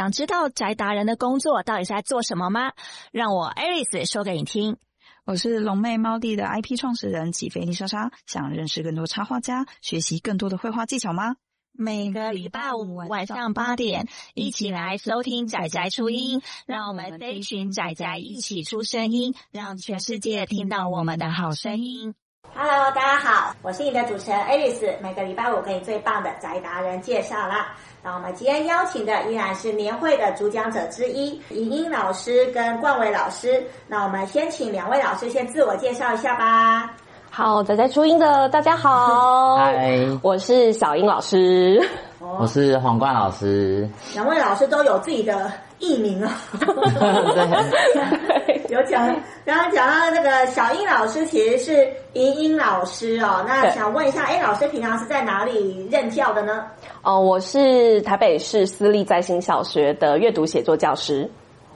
[0.00, 2.72] 想知道宅达人的工作到底是在做什么吗？
[3.12, 4.78] 让我 Aris 说给你听。
[5.26, 11.36] 我是龙妹猫弟的 IP 创始人起飞丽莎莎，想认识更多插画家，学习更多的绘画技巧吗？
[11.72, 22.14] 每个礼拜五晚上八点，一起来收听仔仔出音，让我们这一群宅宅一起出声音，让全世界听到我们的好声音。
[22.48, 27.68] Hello，大家好，我是你的主持人 Alice 每个礼拜五给你最棒的宅达人介绍啦。
[28.02, 33.62] 那我们今天邀请的依然是年会的主讲者之一，尹英老师跟冠伟老师。
[33.86, 36.90] 那我们先请两位老师先自我介绍一下吧。
[37.30, 41.80] 好，宅宅初音的大家好，嗨，我是小英老师，
[42.38, 43.88] 我是皇冠老师。
[44.14, 45.50] 两位老师都有自己的
[45.80, 46.40] 艺名啊。
[48.46, 49.04] 对，有讲，
[49.44, 53.44] 刚刚讲到那个小英老师其实是莹英老师哦。
[53.46, 56.64] 那想问一下，哎，老师平常是在哪里任教的呢？
[57.02, 61.28] 哦，我是台北市私立在新小学的阅读写作教师。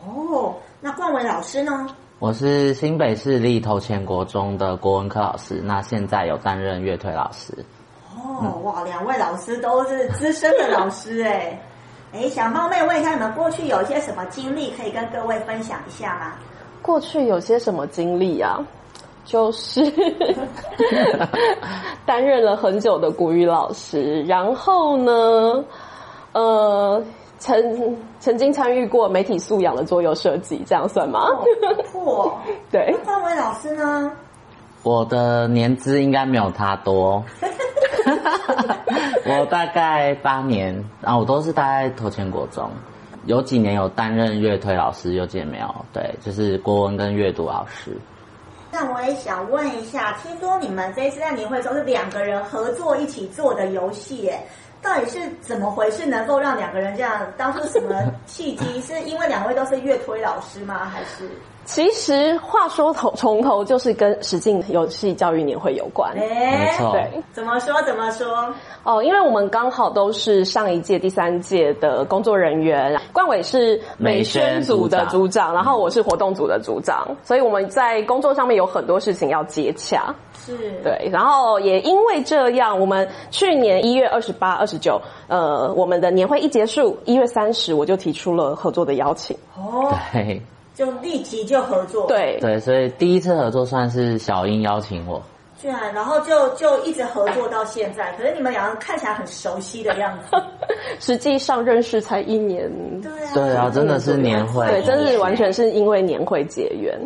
[0.06, 1.88] 哦，那冠伟老师呢？
[2.20, 7.52] 我是新北市立头前国中的国文科老师，那现在有担任乐推老师。
[8.14, 11.58] 哦，哇，两位老师都是资深的老师哎。
[12.14, 16.32] 哎，想冒昧问一下，你们过去有一些什么经历可以跟各位分享一下吗？
[16.80, 18.64] 过去有些什么经历啊？
[19.24, 19.82] 就是
[22.06, 25.64] 担任了很久的国语老师，然后呢，
[26.32, 27.02] 呃。
[27.36, 31.26] 曾曾经参与过媒体素养的桌游设计，这样算吗？
[31.92, 32.38] 错，
[32.70, 32.96] 对。
[33.04, 34.10] 范伟老师呢？
[34.82, 37.22] 我的年资应该没有他多，
[39.26, 42.70] 我大概八年，然后我都是待在头前国中，
[43.26, 47.96] 有几年有担任乐推老师，有几年没有，对，就是国文跟阅读老师。
[48.70, 54.40] 那我也想问一下，听说你们这一次在年会中是两个人合作一起做的游戏，耶？
[54.82, 56.04] 到底是怎么回事？
[56.04, 57.26] 能够让两个人这样？
[57.36, 57.94] 当初什么
[58.26, 58.80] 契机？
[58.82, 60.84] 是因为两位都是乐推老师吗？
[60.84, 61.30] 还是？
[61.64, 66.12] 其实话说头从头就是跟实境游戏教育年会有关。
[66.16, 66.92] 哎，没错。
[66.92, 67.82] 对，怎么说？
[67.82, 68.54] 怎么说？
[68.82, 73.00] 哦，因为我们刚好都是上一届、第三届的工作人员。
[73.12, 80.14] 冠伟是美宣组的组长，组长，然后我是活动组的组长，所以我们在工作上面有很多事情要接洽。
[80.34, 89.34] 是对，然后也因为这样，我们去年一月二十八、二十九，呃，我们的年会一结束，一月三十，我就提出了合作的邀请。
[89.56, 90.42] 哦，对，
[90.74, 92.06] 就立即就合作。
[92.08, 95.22] 对对，所以第一次合作算是小英邀请我。
[95.56, 98.12] 居然，然后就就一直合作到现在。
[98.18, 100.36] 可是你们两个看起来很熟悉的样子，
[101.00, 102.70] 实际上认识才一年。
[103.00, 106.98] 对啊，对啊，真的是年会，对，真是完全是因为年会结缘。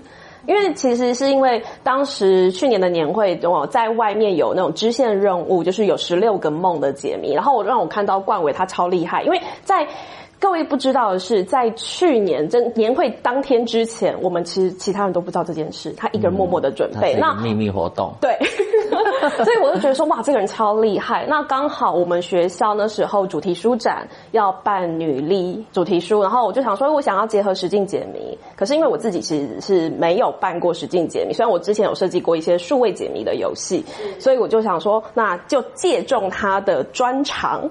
[0.46, 9.86] 因为其实是因为当时去年的年会，我在外面有那种支线任务，就是有十六个梦的解谜，然后我让我看到冠伟他超厉害，因为在。
[10.40, 18.12] 各位不知道的是，在去年真年会当天之前，我们其实其他人都不知道这件事，他一个人默默的准备，嗯、那秘密活动。
[18.20, 18.38] 对，
[19.44, 21.26] 所以我就觉得说，哇，这个人超厉害。
[21.28, 33.84] 那刚好我们学校那时候主题书展要办女力主题书，然后我就想说，我想要结合实境解谜，可是因为我自己其实是没有办过实境解谜， 虽然我之前有设计过一些数位解谜的游戏，
[34.20, 37.68] 所以我就想说，那就借重他的专长，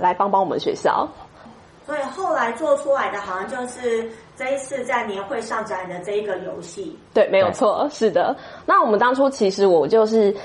[0.00, 1.08] 来帮帮我们学校。
[1.88, 6.94] 所以后来做出来的好像就是这一次在年会上展的这一个游戏。
[7.14, 8.36] 对，没有错，是的。
[8.66, 10.36] 那我们当初其实我就是。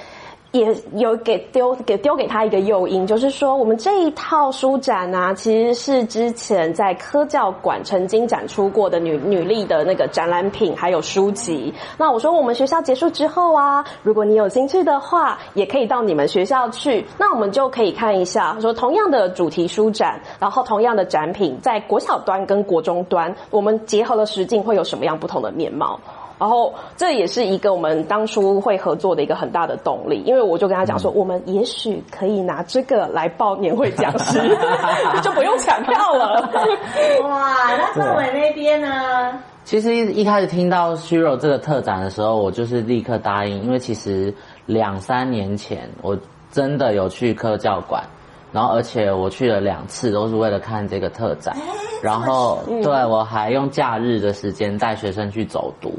[0.53, 11.73] 也有给丢给丢给他一个诱因，就是说我们这一套书展啊，其实是之前在科教馆曾经展出过的女女力的那个展览品，还有书籍。
[11.97, 25.99] 那我说我们学校结束之后啊，如果你有兴趣的话，也可以到你们学校去，那我们就可以看一下，说同样的主题书展，然后同样的展品，在国小端跟国中端，我们结合了实境会有什么样不同的面貌？
[26.43, 34.41] 然后这也是一个我们当初会合作的一个很大的动力，因为我就跟他讲说，我们也许可以拿这个来报年会讲师，
[35.23, 36.41] 就不用抢票了。
[37.23, 39.39] 哇，那冠纬那边呢？
[39.63, 44.33] 其实一一开始听到虚柔这个特展的时候，我就是立刻答应，因为其实
[44.65, 46.19] 两三年前我
[46.51, 48.03] 真的有去科教馆，
[48.51, 51.55] 然后而且我去了两次，都是为了看这个特展，
[52.01, 55.93] 然后对我还用假日的时间带学生去走读。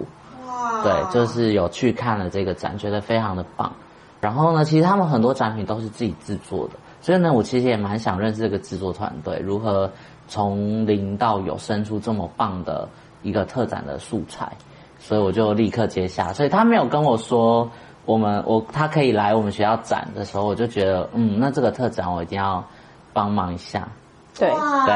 [0.82, 3.72] 对，就是有去看了这个展，觉得非常的棒。
[4.20, 9.90] 然后呢，其实他们很多展品都是自己制作的，所以呢，我其实也蛮想认识这个制作团队，如何
[10.28, 12.88] 从零到有生出这么棒的
[13.22, 14.50] 一个特展的素材。
[14.98, 16.32] 所以我就立刻接下。
[16.32, 17.70] 所以他没有跟我说
[18.06, 22.64] 我们我他可以来我们学校展的时候，我就觉得嗯，那这个特展我一定要
[23.12, 23.86] 帮忙一下。
[24.38, 24.48] 对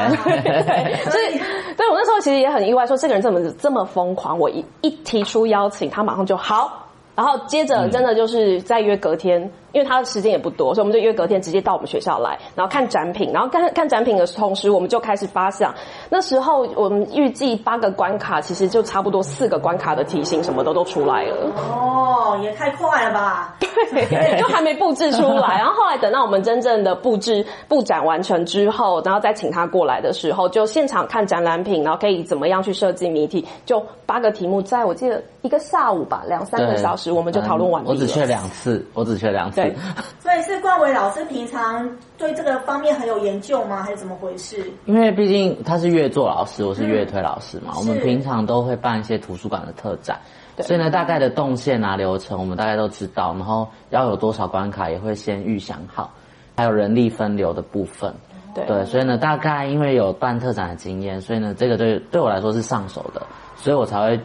[0.63, 1.39] 对， 所以
[1.77, 4.37] 对我那时候其实也很意外，说这个人怎么这么疯狂？
[4.37, 9.41] 我一一提出邀请，他马上就好，然后接着真的就是再约隔天。
[9.41, 15.73] 嗯因为他的时间也不多，所以我们就约隔天直接到我们学校来，然后看展品，然后看看展品的同时，我们就开始发想。
[16.09, 21.51] 那时候我们预计八个关卡，其实就差不多四个关卡的题型什么的都出来了。
[21.71, 23.55] 哦，也太快了吧！
[23.91, 25.57] 对，就还没布置出来。
[25.57, 33.45] 然后后来等到我们真正的布置布展完成之后，然后再请他过来的时候，就现场看展览品，然后可以怎么样去设计谜题。
[33.65, 37.93] 就八个题目，在我记得一个下午吧，两三个小时，我们就讨论完毕了。
[37.93, 39.58] 我只去了两次，我只去了两次。
[39.61, 39.75] 对，
[40.19, 43.83] 所以是冠伟老师平常对这个方面很有研究吗？
[43.83, 44.63] 还是怎么回事？
[44.85, 50.19] 因为毕竟他是乐作老师，我是乐推老师嘛，嗯、我们平常都会办一些图书馆的特展，
[50.59, 56.11] 所以呢，大概的动线啊、流程我们大概都知道，然后要有多少关卡也会先预想好，
[56.55, 58.13] 还有人力分流的部分，
[58.53, 63.21] 对，对，所以呢，大概因为有办特展的经验，所以呢，这个对对我来说是上手的，
[63.55, 64.19] 所以我才会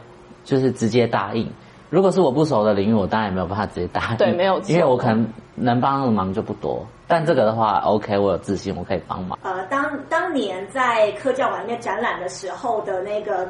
[0.44, 1.48] 就是直接答应。
[1.94, 4.16] 如果是我不熟的领域，我当然也没有办法直接答应。
[4.18, 5.24] 对，没有，因为我可能
[5.54, 6.84] 能帮的忙就不多。
[7.06, 9.38] 但这个的话，OK，我有自信，我可以帮忙。
[9.44, 13.48] 呃，当当年在科教馆那展览的时候的那个。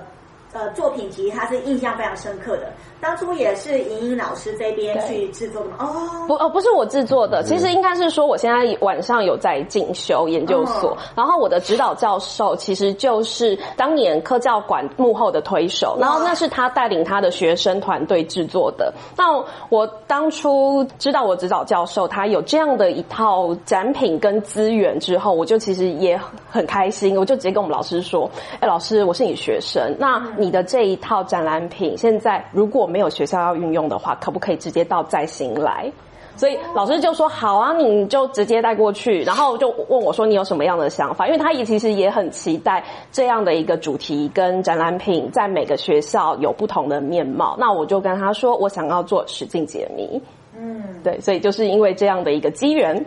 [0.54, 2.72] 呃，作品集他是印象非常深刻的。
[3.00, 5.76] 当初也是莹莹老师这边去制作的吗？
[5.80, 7.42] 哦，不，哦，不是我制作的。
[7.42, 18.94] 其实应该是说，我现在晚上有在进修研究所，哦，然后我的指导教授其实就是当年科教馆幕后的推手，然后那是他带领他的学生团队制作的。
[19.16, 26.18] 那我当初知道我指导教授他有这样的一套展品跟资源之后，我就其实也
[26.48, 28.30] 很开心，我就直接跟我们老师说
[28.60, 35.90] ：“哎，老师，我是你学生，那。”你的这一套展览品，现在如果没有学校要运用的话，可不可以直接到再行来？
[36.36, 41.28] 所以老师就说好啊，你就直接带过去，然后就问我说你有什么样的想法？
[41.28, 47.54] 因为他也其实也很期待这样的一个主题跟展览品在每个学校有不同的面貌。
[47.56, 50.20] 那我就跟他说，我想要做实境解谜。
[50.58, 53.04] 嗯，对，所以就是因为这样的一个机缘。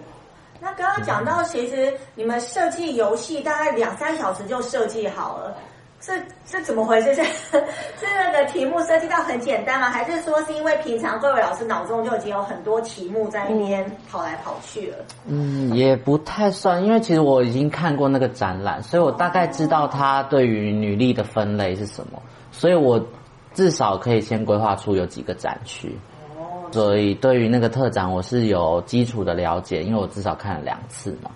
[0.62, 5.54] 那刚刚讲到，其实你们设计游戏大概两三小时就设计好了。
[6.00, 6.14] 是
[6.46, 7.14] 是怎么回事？
[7.16, 9.90] 是是那个题目设计到很简单吗？
[9.90, 14.98] 还是说是因为平常各位老师脑中就已经有很多题目在那边跑来跑去了？
[15.26, 22.22] 嗯，也不太算，因为其实我已经看过那个展览，所以我大概知道它对于女力的分类是什么，
[22.52, 23.04] 所以我
[23.54, 25.98] 至少可以先规划出有几个展区。
[26.38, 31.32] 哦，所以对于那个特展，我是有基础的了解，因为我至少看了两次嘛。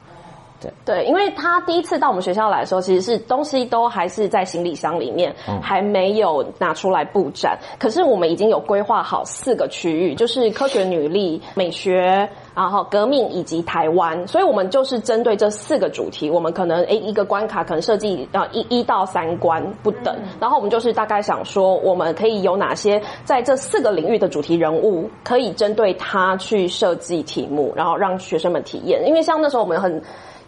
[0.62, 7.58] 对，对，因为他第一次到我们学校来的时候，其实是东西都还是在行李箱里面，嗯、还没有拿出来布展。
[7.80, 14.28] 可是我们已经有规划好四个区域，就是科学、女力、美学，然后革命以及台湾。
[14.28, 20.16] 所以我们就是针对这四个主题，我们可能诶一个关卡可能设计呃一一到三关不等。
[20.18, 29.08] 嗯、然后我们就是大概想说，我们可以有哪些在这四个领域的主题人物，可以针对他去设计题目，然后让学生们体验。
[29.08, 30.00] 因为像那时候我们很。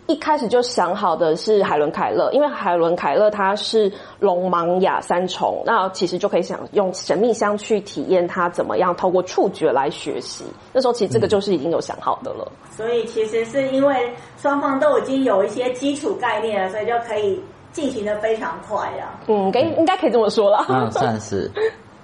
[0.08, 10.44] 一开始就想好的是海伦凯勒，因为海伦凯勒他是聋盲哑三重，那其实就可以想用神秘箱去体验他怎么样透过触觉来学习。
[10.74, 12.52] 那时候其实这个就是已经有想好的了。
[12.76, 19.18] 所以其实是因为双方都已经有一些基础概念了，所以就可以进行的非常快呀。
[19.28, 20.66] 嗯，应应该可以这么说了。
[20.68, 21.50] 嗯，算是。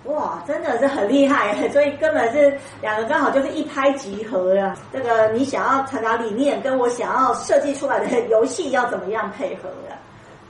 [0.09, 4.75] 哇，真的是很厉害，所以根本是两个刚好就是一拍即合呀。
[4.91, 9.95] 这个你想要传达理念，跟我想要设计出来的游戏要怎么样配合呀？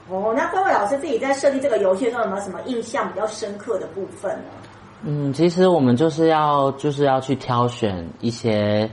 [0.08, 4.50] 哦，那各位老师自己在设计这个游戏的时候，有没有什么印象比较深刻的部分呢？
[5.02, 8.90] 嗯，其实我们就是要就是要去挑选一些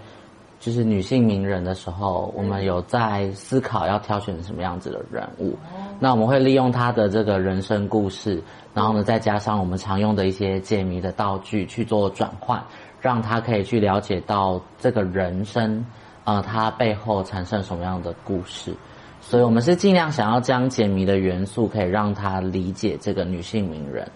[0.59, 5.55] 就是女性名人的时候，我们有在思考要挑选什么样子的人物。
[5.99, 8.41] 那我们会利用她的这个人生故事。
[8.73, 12.63] 然后呢，再加上我们常用的一些解谜的道具去做转换，
[13.01, 15.83] 让她可以去了解到这个人生，
[16.25, 18.75] 呃，她背后产生什么样的故事。
[19.19, 24.07] 所以我们是尽量想要将解谜的元素，可以让她理解这个女性名人。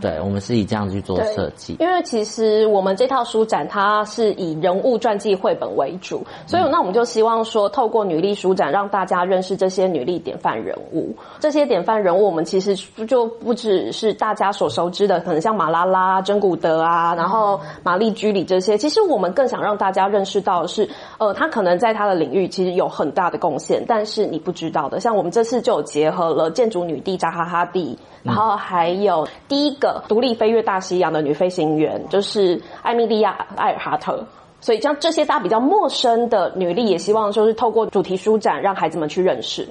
[0.00, 11.14] 对，我们是以这样去做设计，因为其实我们这套书展它是以人物传记绘本为主，所以那我们就希望说，透过女力书展，让大家认识这些女力典范人物。
[11.38, 12.74] 这些典范人物，我们其实
[13.06, 18.78] 就不只是大家所熟知的，可能像马拉拉、珍古德啊，然后玛丽居里这些。
[18.78, 20.88] 其实我们更想让大家认识到的是，
[21.18, 24.98] 呃，她可能在她的领域其实有很大的贡献，但是你不知道的。
[24.98, 29.89] 像我们这次就有结合了建筑女帝扎哈哈蒂，然后还有第一个。
[30.08, 34.24] 独立飞越大西洋的女飞行员就是艾米莉亚·艾尔哈特，
[34.60, 39.66] 所以像这些大家比较陌生的女力，也希望就是透过主题书展让孩子们去认识。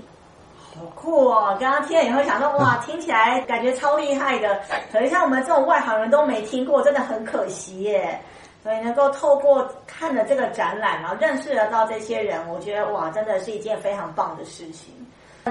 [0.95, 1.57] 酷哦！
[1.59, 4.59] 刚刚听了以后想说，哇， 听起来感觉超厉害的。
[4.91, 8.19] 可是像我们这种外行人都没听过，真的很可惜耶。
[8.61, 14.93] 所以能够透过看了这个展览，然后认识得到这些人，我觉得哇，真的是一件非常棒的事情。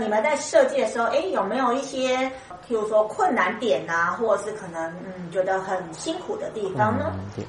[0.00, 2.16] 你们在设计的时候，哎，有没有一些，
[2.66, 7.12] 譬如说困难点呐，或者是可能嗯觉得很辛苦的地方呢？
[7.36, 7.44] 对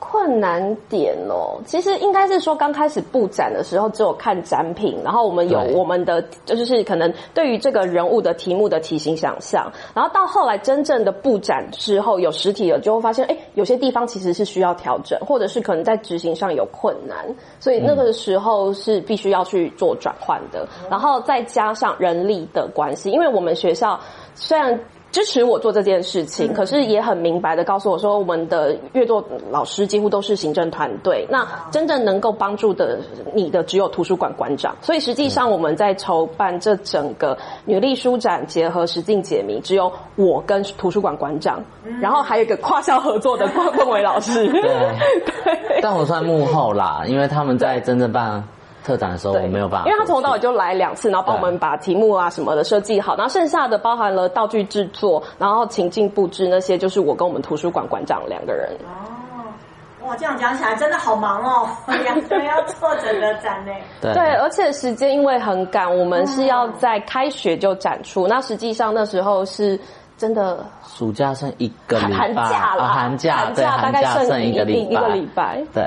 [0.00, 17.24] 困难点哦，其实应该是说刚开始布展的时候，只有看展品，然后我们有我们的就是可能对于这个人物的题目的题型想象，然后到后来真正的布展之后有实体了，就会发现哎，有些地方其实是需要调整，或者是可能在执行上有困难，
[17.60, 24.00] 所以那个时候是必须要去做转换的，然后再加上人力的关系，因为我们学校
[24.34, 24.80] 虽然。
[25.12, 32.98] 支持我做这件事情，可是也很明白的告诉我说，我们的阅读老师几乎都是行政团队，那真正能够帮助的
[33.34, 34.76] 你的只有图书馆馆长。
[34.80, 41.60] 所以实际上我们在筹办这整个女力书展结合实境解谜，只有我跟图书馆馆长，
[42.00, 44.46] 然后还有一个跨校合作的关凤伟老师。
[44.46, 44.62] 对，
[45.44, 48.44] 对，但我算幕后啦，因为他们在真正办。
[48.84, 58.70] 特展的时候我没有办法，因为他从头到尾就来两次，然后帮我们把题目啊什么的设计好，然后剩下的包含了道具制作，然后情境布置那些，就是我跟我们图书馆馆长两个人。
[58.84, 61.68] 哦，哇，这样讲起来真的好忙哦，
[62.02, 63.72] 两个人要做整个展呢。
[64.00, 69.78] 对，对，而且时间因为很赶，我们是要在开学就展出，那实际上那时候是
[70.16, 75.84] 真的暑假剩一个礼拜，寒假了，寒假，寒假大概剩一个礼拜，一个礼拜，对。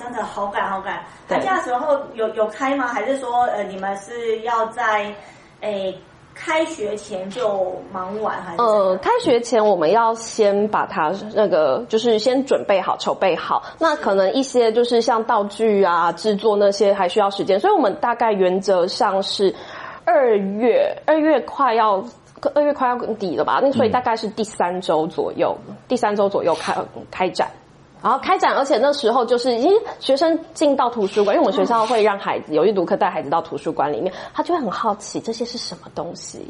[0.00, 2.86] 真的好赶好赶，寒假的时候有有开吗？
[2.86, 5.12] 还是说呃你们是要在
[5.60, 5.94] 诶
[6.34, 8.42] 开学前就忙完？
[8.42, 19.54] 还是呃开学前我们要先把它那个就是先准备好筹备好，那可能一些就是像道具啊制作那些还需要时间，所以我们大概原则上是
[20.06, 22.02] 二月二月快要
[22.54, 23.60] 二月快要底了吧？
[23.62, 26.74] 那所以大概是第三周左右，嗯、第三周左右开
[27.10, 27.50] 开展。
[28.02, 36.46] 然后开展，而且那时候就是，因为学生进到图书馆，因为我们学校会让孩子有阅读课带孩子到图书馆里面，他就会很好奇这些是什么东西。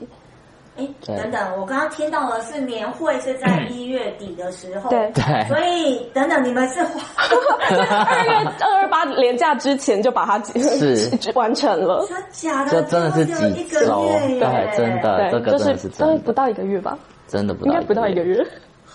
[0.76, 12.70] 哎，等等，我刚刚听到的是年会是在一月底的时候，对 对，所以等等你们是二月二二八连假之前就把它是 完成了，真假的？
[12.70, 14.06] 这真的是几周？
[14.06, 16.96] 对，真的，这个真的是真的，不到一个月吧？
[17.26, 18.46] 真的不到，应该不到一个月。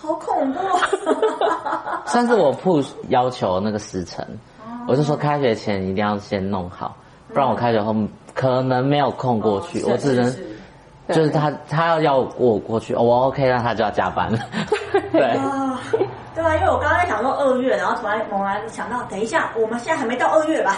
[0.06, 0.60] 好恐怖！
[2.06, 4.24] 算是我 push 要求那个时辰，
[4.86, 6.96] 我就说开学前一定要先弄好，
[7.32, 7.92] 不然我开学后
[8.32, 10.32] 可能没有空过去，我只能
[11.08, 14.38] 就是他他要要我过去，我 OK，那他就要加班了。
[15.10, 15.80] 对啊，
[16.34, 20.76] 对啊，因为我刚刚在想说二月，然后突然猛然想到，等一下，我们现在还没到二月吧？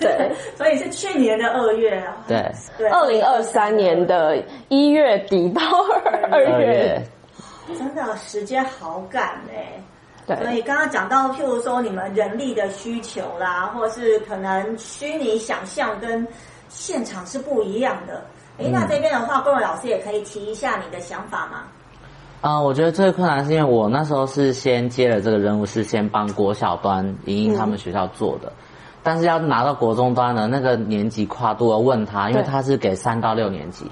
[0.00, 2.02] 对， 所以是去年的二月。
[2.26, 2.50] 对，
[2.90, 5.60] 二零二三年的一月底到
[6.30, 7.02] 二月。
[7.76, 9.82] 真的时间好赶哎，
[10.26, 16.26] 对，所以刚刚讲到，譬如说你们人力的需求啦，或是可能虚拟想象跟
[16.68, 18.22] 现场是不一样的。
[18.58, 21.62] 哎、嗯，那这边的话，各位老师也可以提一下你的想法吗？
[22.42, 28.64] 啊、呃，我觉得最困难是因为我那时候是先接了这个任务，是先帮国小端莹莹他们学校做的，嗯、
[29.02, 33.90] 但是要拿到国中端的那个年级跨度，要问他，因为他是给三到六年级。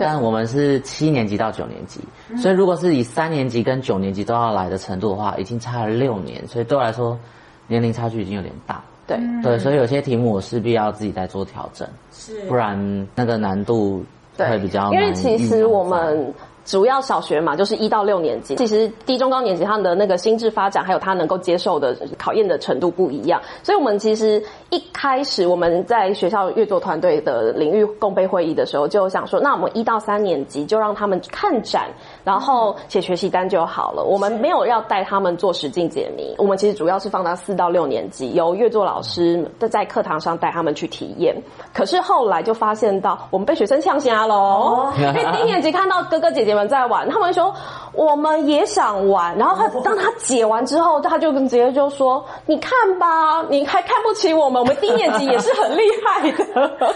[0.00, 2.00] 但我们是七年级到九年级，
[2.38, 7.18] 所以如果是以三年级跟九年级都要来的程度的话，已经差了六年，所以对我来说
[7.66, 8.82] 年龄差距已经有点大。
[9.06, 14.04] 对对，所以有些题目我势必要自己再做调整，是，不然那个难度
[14.36, 14.92] 会比较难。
[14.92, 16.32] 因为其实我们。
[16.64, 18.56] 主要小学嘛，就是一到六年级。
[18.56, 23.40] 其实低中高年级他们的那个心智发展，还有他能够接受的考验的程度不一样。
[23.62, 31.88] 所以，我们其实一开始我们在学校阅读团队的领域共备会议的时候，就想说，那我们一到三年级就让他们看展，
[32.24, 34.02] 然后写学习单就好了。
[34.02, 36.34] 我们没有要带他们做实境解谜。
[36.38, 41.36] 我们其实主要是放到四到六年级，由阅作老师在课堂上带他们去体验。
[41.74, 46.70] 可是后来就发现到，我们被学生呛瞎喽，因为低年级看到哥哥姐姐们。
[46.70, 47.52] 在玩，他们说
[47.92, 54.62] 我们也想玩，然后他当他解完之后，他就跟直接就说：“你看吧，你还看不起我们？
[54.62, 56.44] 我们低年级也是很厉害的，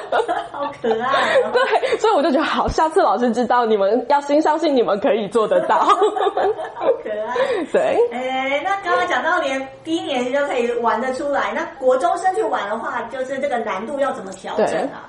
[0.53, 1.51] 好可爱哦。
[1.53, 7.65] ”对，所以我就觉得好，下次老师知道你们要先相信你们可以做得到，好可爱。
[7.73, 15.09] 对，哎，那刚刚讲到连低年级都可以玩得出来，那国中生去玩的话，就是这个难度要怎么调整啊？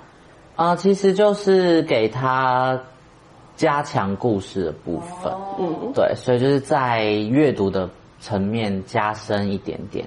[0.55, 2.79] 啊、呃，其实就是给他。
[3.57, 10.05] 加强故事的部分，嗯，对，所以就是在阅读的层面加深一点点。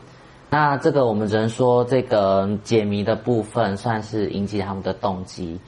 [0.50, 5.58] 那这个我们只能说，这个解谜的部分算是引起他们的动机。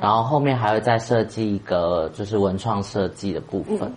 [0.00, 3.94] 然后后面还会再设计一个就是文创设计的部分，嗯、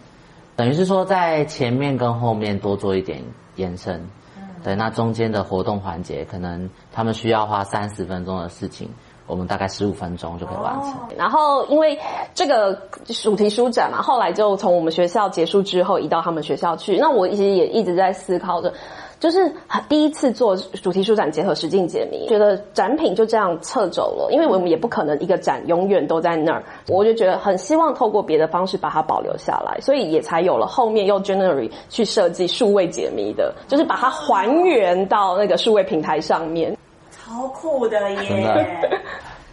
[0.55, 3.23] 等于是说在前面跟后面多做一点
[3.55, 3.95] 延伸。
[4.37, 8.89] 嗯、对，那中间的活动环节可能他们需要花三十分钟的事情。
[9.27, 10.91] 我们大概十五分钟就可以完成。
[10.91, 11.11] Oh.
[11.15, 11.97] 然后，因为
[12.33, 12.73] 这个
[13.05, 16.97] 主题书展嘛，后来就从我们学校结束之后移到他们学校去。
[16.97, 18.73] 那我其实也一直在思考着，
[19.21, 19.53] 就是
[19.87, 26.63] 第一次做主题书展结合实境解谜，觉得展品就这样撤走了，因为我们也不可能一个展永远都在那儿。
[26.87, 36.75] 我就觉得很希望透过别的方式把它保留下来，所以也才有了后面用 January 去设计数位解谜的，就是把它还原到那个数位平台上面。
[37.11, 38.79] 超酷的耶！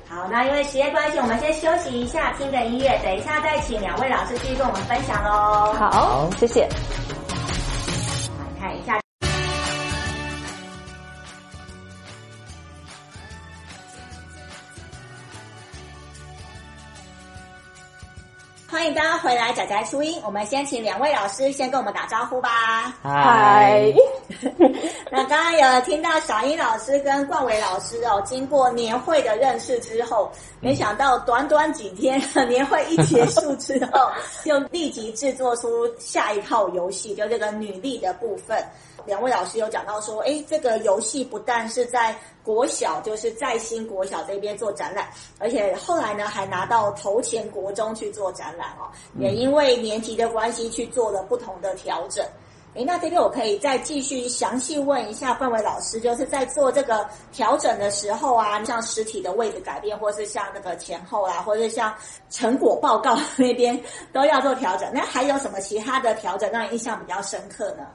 [0.09, 5.75] 好，那因为时间关系，我们先休息一下，听个音乐，等一下再请两位老师继续跟我们分享喽。
[5.75, 6.63] 好，谢谢。
[6.63, 6.69] 来
[8.59, 8.99] 看一下。
[18.71, 20.21] 欢迎大家回来，仔仔初音。
[20.27, 22.95] 我们先请两位老师先跟我们打招呼吧。
[23.03, 23.91] 嗨。
[25.11, 34.11] 那刚刚有听到小英老师跟冠伟老师哦，经过年会的认识之后，没想到短短几天 年会一结束之后，
[34.45, 38.63] 就立即制作出下一套游戏，就这个女力的部分。
[39.09, 48.87] 两位老师有讲到说，诶，这个游戏不但是在国小，就是在新国小这边做展览，而且后来呢还拿到头前国中去做展览哦，
[49.19, 52.25] 也因为年级的关系去做了不同的调整。
[52.75, 61.93] 诶，那这边我可以再继续详细问一下范伟老师，就是在做这个调整的时候啊，像实体的位置改变，或是像那个前后啊，或者是像
[62.29, 63.81] 成果报告 那边
[64.13, 67.87] 都要做调整，那还有什么其他的调整让你印象比较深刻呢？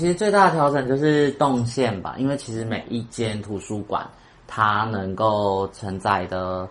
[0.00, 4.02] 其实最大的调整就是动线吧，因为其实每一间图书馆
[4.46, 6.66] 它能够承载的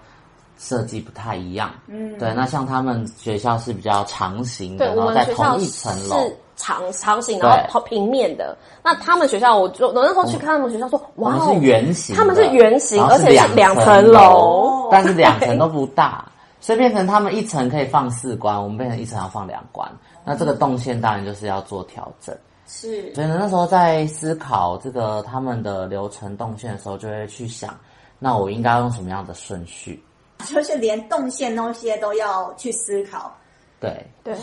[0.58, 1.70] 设计不太一样。
[1.86, 2.34] 嗯，对。
[2.34, 8.58] 那像他们学校是比较长形的，然后在同一层楼是长长形，然后平面的。
[8.84, 16.26] 那他们学校，我就我那时候去看他们学校说，说哇，是圆形，他们是圆形，而且是两层楼，但是 两层都不大，
[16.60, 19.88] 所以变成他们一层可以放四关，我们变成一层要放两关。
[20.26, 22.36] 那这个动线当然就是要做调整。
[22.71, 27.75] 是，所以呢，那时候在思考这个他们的流程动线的时候，就会去想，
[28.19, 30.01] 那我应该用什么样的顺序？
[30.45, 33.36] 就是连动线那些都要去思考。
[33.79, 34.36] 对对，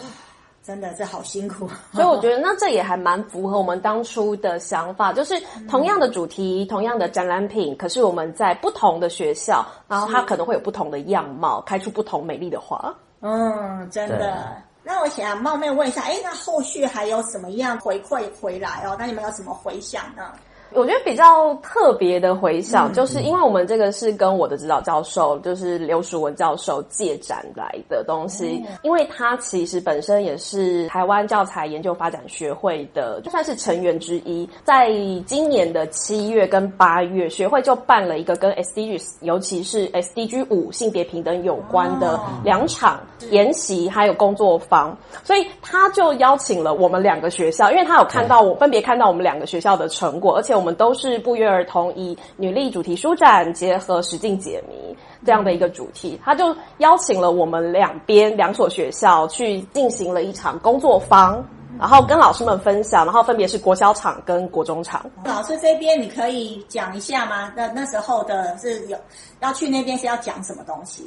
[0.61, 1.69] 真的是好辛苦。
[1.93, 12.93] 所以我觉得，那这也还蛮符合我们当初的想法，就是同样的主题、嗯、同样的展览品，可是我们在不同的学校，然后它可能会有不同的样貌，开出不同美丽的花。
[13.21, 14.61] 嗯，真的。
[14.89, 18.95] 那我想冒昧问一下，哎，那后续还有怎么样回馈回来哦？
[18.97, 20.33] 那你们有什么回想呢？
[20.73, 34.47] 我觉得比较特别的回想，就是因为我们这个是跟我的指导教授，就是刘淑文教授借展来的东西，因为他其实本身也是台湾教材研究发展学会的，就算是成员之一。
[34.65, 34.91] 在
[35.25, 43.01] 今年的七月跟八月，学会就办了一个跟 SDGs，尤其是 SDG 五性别平等有关的两场
[43.31, 50.56] 研习，还有工作坊，所以他就邀请了我们两个学校，因为他有看到我分别看到我们两个学校的成果，而且。
[50.57, 61.45] 我们都是不约而同以女力主题书展结合实境解谜这样的一个主题，他就邀请了我们两边两所学校去进行了一场工作坊，
[61.79, 65.05] 然后跟老师们分享，然后分别是国小场跟国中场。
[65.25, 67.53] 老师这边你可以讲一下吗？
[67.55, 68.97] 那那时候的是有
[69.41, 71.07] 要去那边是要讲什么东西？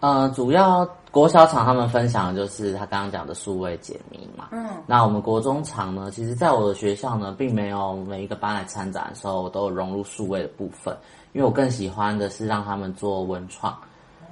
[0.00, 4.48] 呃，主要国小厂他们分享的就是他刚刚讲的数位解谜嘛。
[4.52, 10.96] 嗯，那我们国中厂呢，其实在我的学校呢，并没有每一个班来参展的时候，我都有融入数位的部分，
[11.32, 13.76] 因为我更喜欢的是让他们做文创，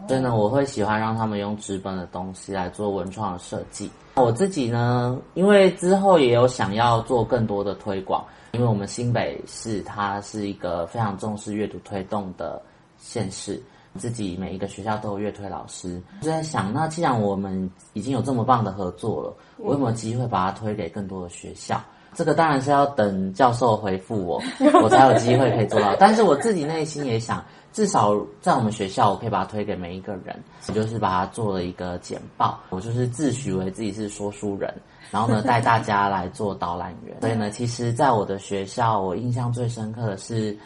[0.07, 3.91] 所以呢，我会喜欢让他们用纸本的东西来做文创的设计。
[4.15, 12.61] 我自己呢，因为之后也有想要做更多的推广，因为我们新北市它是一个非常重视阅读推动的
[12.97, 13.63] 县市。
[13.97, 21.81] 自己每一个学校都有乐推老师，就在想，那既然我们已经有这么棒的合作了，我有没有机会把它推给更多的学校？
[22.15, 24.43] 这个当然是要等教授回复我，
[24.83, 25.95] 我才有机会可以做到。
[26.01, 30.35] 但是我自己内心也想，至少在我们学校，我可以把它推给每一个人。
[30.67, 34.73] 我就是把它做了一个简报，我就是自诩为自己是说书人，
[35.11, 37.15] 然后呢，带大家来做导览员。
[37.21, 40.57] 所以呢，其实在我的学校，我印象最深刻的是，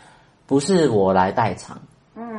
[0.47, 1.77] 不是我来代场。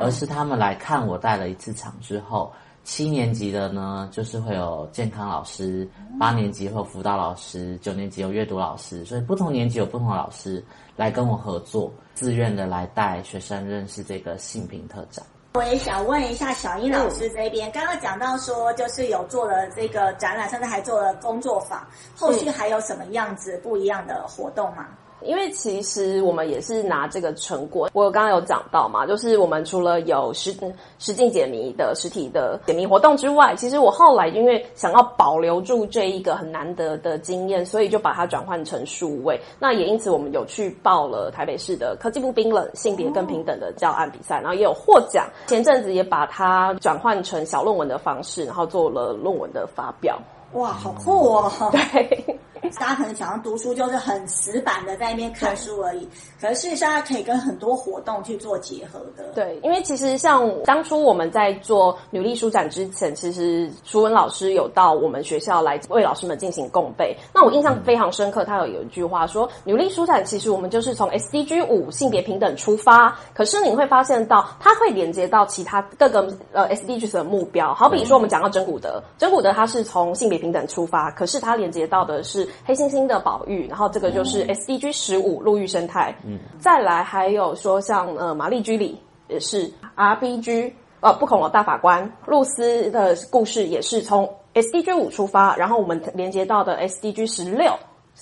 [0.00, 2.52] 而是他们来看我带了一次场之后，
[2.84, 5.86] 七年级的呢，就是会有健康老师；
[6.18, 9.04] 八年级会有辅导老师；九年级有阅读老师。
[9.04, 10.62] 所以不同年级有不同的老师
[10.96, 15.24] 来跟我合作，自愿的来带学生认识这个性平特展。
[15.54, 24.88] 我也想问一下小英老师这边，刚刚讲到说，就是有做了这个展览，甚至还做了工作坊，后续还有什么样子不一样的活动吗？
[25.24, 30.54] 因为其实我们也是拿这个成果，我刚刚有讲到嘛，就是我们除了有实
[30.98, 39.40] 实境解谜的实体的解谜活动之外，其实我后来因为想要保留住这一个很难得的经验，所以就把它转换成数位。
[39.58, 45.26] 那也因此我们有去报了台北市的科技部冰冷性别更平等的教案比赛，然后也有获奖。
[45.46, 50.18] 前阵子也把它转换成小论文的方式，然后做了论文的发表。
[50.52, 51.50] 哇，好酷哦！
[51.72, 52.38] 对。
[52.70, 56.08] 大家可能想要读书，就是很死板的在那边看书而已。
[56.40, 59.24] 可是事实上，可以跟很多活动去做结合的。
[59.34, 67.16] 对，因为其实像当初我们在做女力书展之前，其实淑文老师有到我们学校来为老师们进行共备。
[67.34, 77.72] 那我印象非常深刻，他有有一句话说：“女力书展其实我们就是从 SDG 五性别平等出发，可是你会发现到它会连接到其他各个呃 SDGs 的目标。
[77.74, 82.48] 好比说我们讲到真古德，真古德它是从性别平等出发，可是它连接到的是。
[82.64, 86.14] 黑猩猩的保育，然后这个就是 SDG 十五陆域生态。
[86.24, 97.72] 嗯，再来还有说像呃玛丽居里也是 RBG 呃不恐龙大法官露丝的故事也是从 SDG 五出发，然后我们连接到的 SDG 十六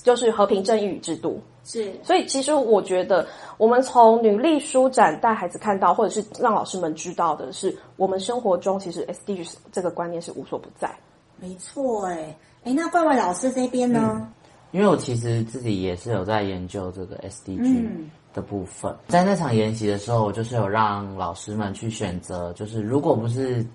[0.03, 1.41] 就是和平正义与制度。
[1.65, 3.25] 是，所以其实我觉得
[3.57, 10.91] 我们从女力书展带孩子看到，或者是让老师们知道的是，我们生活中其实 SDG 这个观念是无所不在。
[11.37, 12.35] 没错，哎。
[12.65, 14.01] 哎，那怪怪老师这边呢？
[14.15, 14.33] 嗯，
[14.71, 17.89] 因为我其实自己也是有在研究这个 SDG
[18.33, 23.67] 的部分，嗯、在那场研习的时候，我就是有让老师们去选择，就是如果不是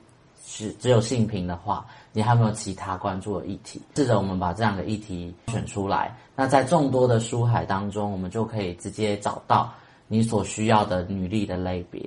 [0.45, 3.81] 只只有性平的话，你还有没有其他关注的议题？
[3.95, 9.69] 试着我们把这样的议题选出来，那在众多的书海当中，我们就可以直接找到
[10.07, 12.01] 你所需要的女力的类别。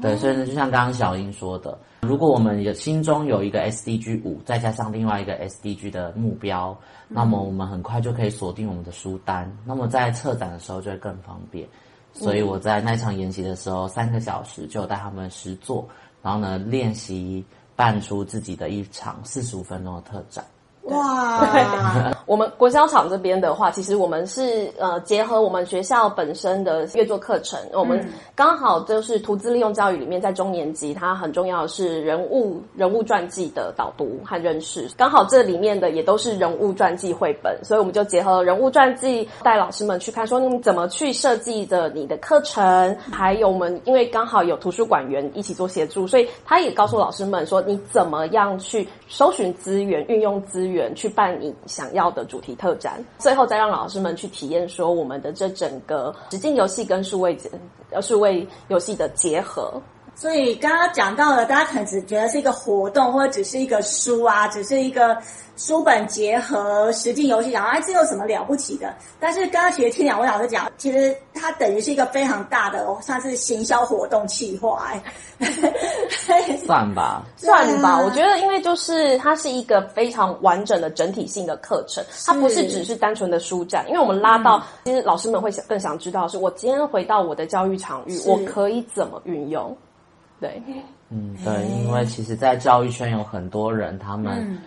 [0.00, 6.76] 对，所以呢，就像刚刚小英说的，如果我们有心中有一个 SDG 五，再加上另外一个 SDG 的目标，
[7.08, 11.68] 那么我们很快就可以锁定我们的书单，那么在策展的时候就会更方便。
[12.12, 15.88] 所以我在那场研习的时候，三个小时就带他们实做，
[16.22, 20.44] 然后呢练习办出自己的一场四十五分钟的特展。
[20.84, 22.12] 哇！
[22.26, 50.71] 我们国小厂这边的话，其实我们是呃结合我们学校本身的阅作课程，我们刚好就是图资利用教育里面，在中年级它很重要的是人物人物传记的导读和认识，刚好这里面的也都是人物传记绘本，所以我们就结合人物传记带老师们去看，说你们怎么去设计的你的课程，还有我们因为刚好有图书馆员一起做协助，所以他也告诉老师们说你怎么样去搜寻资源，运用资源。
[50.94, 57.36] 去办你想要的主题特展，最后再让老师们去体验说我们的这整个实境游戏跟数位
[57.90, 59.80] 呃数位游戏的结合。
[60.14, 65.16] 所以刚刚讲到了，大家可能只觉得是一个活动，或者只是一个书啊，只是一个
[65.56, 68.94] 书本结合实际游戏，然后哎，这有什么了不起的？
[69.18, 78.00] 但是刚刚其实听两位老师讲，其实它等于是一个非常大的，算是行销活动企划，哎，算吧，算吧。
[78.00, 83.84] 我觉得，因为就是它是一个非常完整的整体性的课程，它不是只是单纯的书展。
[83.88, 89.76] 因为我们拉到，其实老师们会想更想知道，是我今天回到我的教育场域，我可以怎么运用。
[90.42, 90.60] 对，
[91.10, 94.58] 嗯，对，因为其实，在教育圈有很多人，他们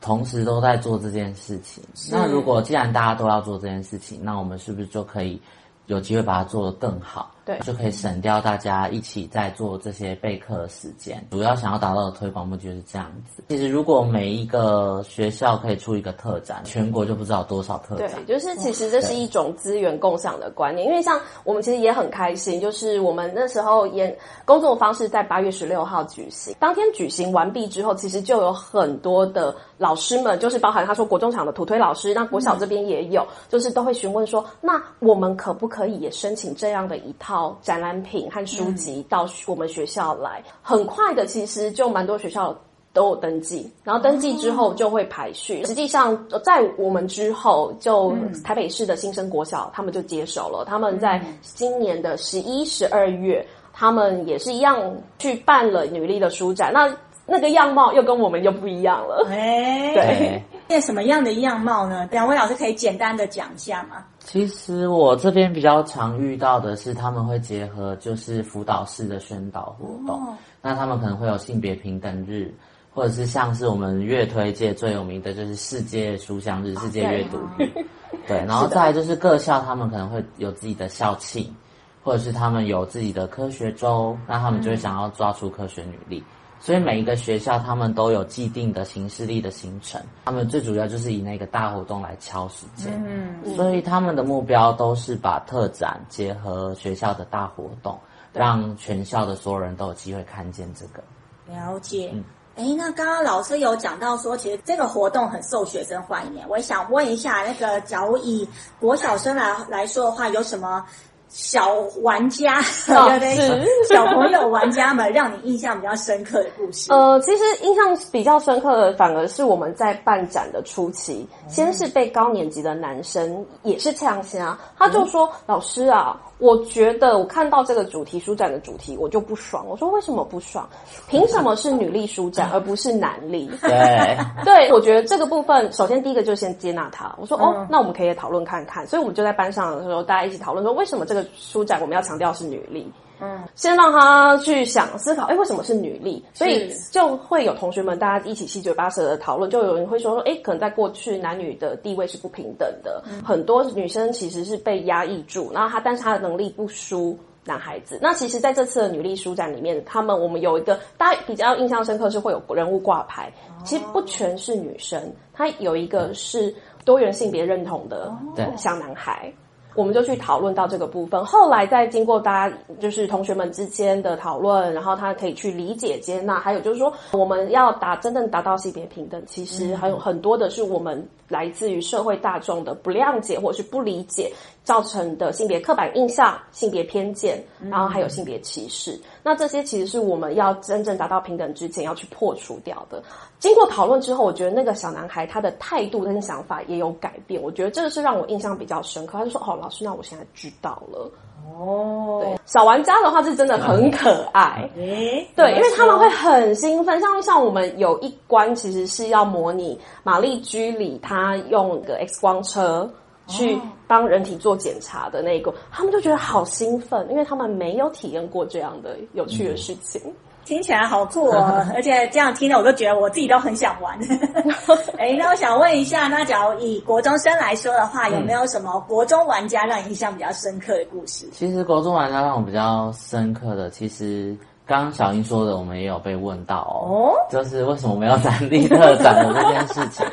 [0.00, 1.82] 同时都在做这件事情。
[2.12, 5.40] 那如果既然大家都要做这件事情，那我们是不是就可以
[5.86, 7.32] 有机会把它做得更好？
[7.46, 11.24] 对，就可以省掉大家一起在做这些备课的时间。
[11.30, 13.40] 主要想要达到的推广目的就是这样子。
[13.48, 18.10] 其实，如果每一个学校可以出一个特展，全国就不知道多少特展。
[18.26, 20.88] 对，就是其实这是一种资源共享的观念。
[20.88, 24.12] 因为像我们其实也很开心，就是我们那时候演
[24.44, 37.35] 工作方式在八月十六号举行，当天举行完毕之后，其实就有很多的老师们，就是包含他说国中场的土推老师，那国小这边也有，嗯、就是都会询问说，那我们可不可以也申请这样的一套？
[37.62, 42.56] 展览品和书籍到我们学校来，嗯、很快的，其实就蛮多学校
[42.92, 45.62] 都有登记，然后登记之后就会排序。
[45.62, 50.64] 哦、实际上，在我们之后，就台北市的新生国小，他们就接手了。
[50.64, 54.80] 他们在今年的十一、十二月，他们也是一样
[55.18, 56.72] 去办了女力的书展。
[56.72, 56.90] 那
[57.26, 59.26] 那个样貌又跟我们又不一样了。
[59.28, 62.08] 哎，对，那什么样的样貌呢？
[62.10, 64.04] 两位老师可以简单的讲一下吗？
[64.26, 70.20] 其实我这边比较常遇到的是，他们会结合就是辅导式的宣导活动。
[70.20, 72.52] 哦、那他们可能会有性别平等日，
[72.92, 77.68] 或者是像是我们乐推界最有名的就是世界书香日、世界阅读日。
[77.68, 77.86] 对，
[78.26, 81.54] 对，然后再来就是各校他们可能会有自己的校庆，
[82.02, 86.24] 或者是他们有自己的科学周，那他们就会想要抓出科学女力。
[86.66, 92.92] 所以每一个学校他们都有既定的行事历的行程，他们最主要就是以那个大活动来敲时间。
[93.06, 97.96] 嗯，所以他们的目标都是把特展结合学校的大活动，
[98.32, 101.00] 让全校的所有人都有机会看见这个。
[101.46, 102.10] 了解。
[102.12, 102.24] 嗯，
[102.56, 106.42] 哎，那刚刚老师有讲到说，其实这个活动很受学生欢迎。
[106.48, 108.48] 我也想问一下，那个假如以
[108.80, 110.84] 国小生来来说的话，有什么？
[111.28, 116.92] 小玩家，哦、 对对对，小朋友玩家们， 让你印象比较深刻的故事。
[116.92, 129.66] 呃，其实印象比较深刻的，反而是我们在办展的初期，嗯、先是被高年级的男生也是呛声，他就说：“嗯、老师啊。”我觉得我看到这个主题书展的主题，我就不爽。
[129.66, 130.68] 我说为什么不爽？
[131.08, 133.50] 凭什么是女力书展而不是男力？
[133.62, 137.10] 对，对，我觉得这个部分，首先第一个就先接纳他。
[137.18, 138.86] 我说哦，那我们可以讨论看看。
[138.86, 142.90] 所以我们就在班上的时候，大家一起讨论说，为什么这个书展我们要强调是女力？
[143.18, 146.22] 嗯，先让他去想思考，哎，为什么是女力？
[146.34, 157.98] 所以就会有同学们大家一起七嘴八舌的讨论，就有人会说说，哎，可能在过去男女的地位是不平等的，嗯、很多女生其实是被压抑住，然后她但是她的能力不输男孩子。
[158.02, 163.32] 那其实在这次的女力书展里面，他们我们有一个大家比较印象深刻是会有人物挂牌，
[163.64, 165.02] 其实不全是女生，
[165.32, 168.14] 她有一个是多元性别认同的
[168.58, 169.32] 小男孩。
[169.76, 184.32] 我们就去讨论到这个部分，后来再经过大家就是同学们之间的讨论，然后他可以去理解接纳，还有就是说我们要达真正达到性别平等，其实还有很多的是我们来自于社会大众的不谅解或者是不理解
[184.66, 189.00] 造成的性别刻板印象、性别偏见，然后还有性别歧视。
[189.22, 193.00] 那这些其实是我们要真正达到平等之前要去破除掉的。
[193.38, 199.18] 经过讨论之后，我觉得那个小男孩他的态度跟想法也有改变，我觉得这个是让我印象比较深刻。
[199.18, 201.08] 他就说：“哦，老师，那我现在知道了。”
[201.56, 204.68] 哦，对，小玩家的话是真的很可爱。
[204.74, 212.90] 诶，对，因为他们会很兴奋，像像我们有一关其实是要模拟玛丽居里他用个 X 光车
[213.26, 220.00] 去帮人体做检查的那一个，他们就觉得好兴奋，因为他们没有体验过这样的有趣的事情。
[220.04, 220.12] 嗯
[220.46, 223.98] 听起来好酷哦， 而且这样听了我都觉得我自己都很想玩。
[224.96, 231.26] 哎，那我想问一下，那假如以国中生来说的话，有没有什么国中玩家让你印象比较深刻的故事？
[231.32, 236.58] 其实国中玩家让我比较深刻的，其实刚刚小英说的，我们也有被问到
[236.88, 240.06] 哦，就是为什么我们要 男力特展的这件事情。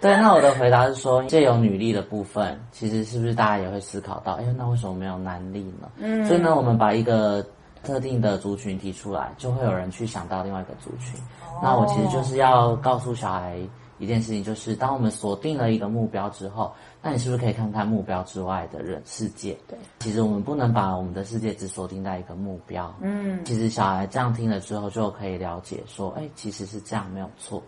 [0.00, 5.88] 对，那我的回答是说，借由女力的部分，其实是不是大家也会思考到，哎，那为什么没有男力呢？
[5.98, 7.44] 嗯，所以呢，我们把一个。
[7.82, 11.18] 特定的族群提出来，就会有人去想到另外一个族群。
[11.50, 11.64] Oh.
[11.64, 13.56] 那我其实就是要告诉小孩
[13.98, 19.56] 一件事情，就是当我们锁定了一个目标之后，那你是不是可以看看目标之外的人世界？
[19.66, 22.94] 对，其实我们不能把我们的世界只锁定在一个目标。
[23.00, 27.62] 嗯，其实小孩这样听了之后，就可以了解说，哎，其实是这样，没有错。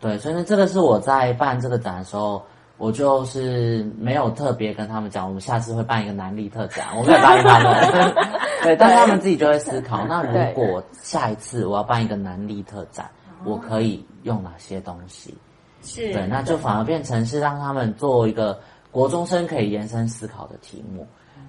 [0.00, 2.42] 对，所以呢，这个是我在办这个展的时候。
[2.78, 8.14] 我就是没有特别跟他们讲，我们下次会办一个男力特展， 我没有答应他们。
[8.62, 13.10] 对，但他们自己就会思考，那如果下一次我要办一个男力特展，
[13.44, 15.36] 我可以用哪些东西？
[15.82, 18.56] 是对，那就反而变成是让他们做一个
[18.92, 21.04] 国中生可以延伸思考的题目。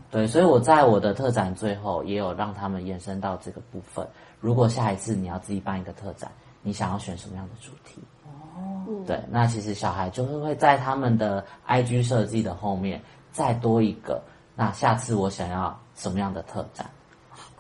[0.10, 4.04] 对，所以我在我的特展最后也有让他们延伸到这个部分。
[4.40, 8.02] 如果下一次你要自己办一个特展，你想要选什么样的主题？
[8.26, 14.22] 哦，对，那其实小孩就是会在他们的 IG 设计的后面再多一个。
[14.56, 16.90] 那下次我想要什么样的特展？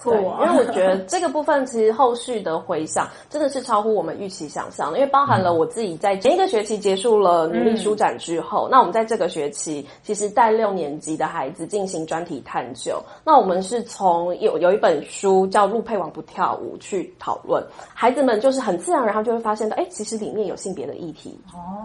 [0.03, 12.97] 对，因为我觉得这个部分其实后续的回想真的是超乎我们预期想象的，因为包含了我自己在前一个学期结束了女力书展之后，嗯、那我们在这个学期其实带六年级的孩子进行专题探究。
[13.25, 17.61] 那我们是从有有一本书叫《陆配王不跳舞》去讨论，
[17.93, 21.37] 孩子们就是很自然，然后就会发现到，哎，其实里面有性别的议题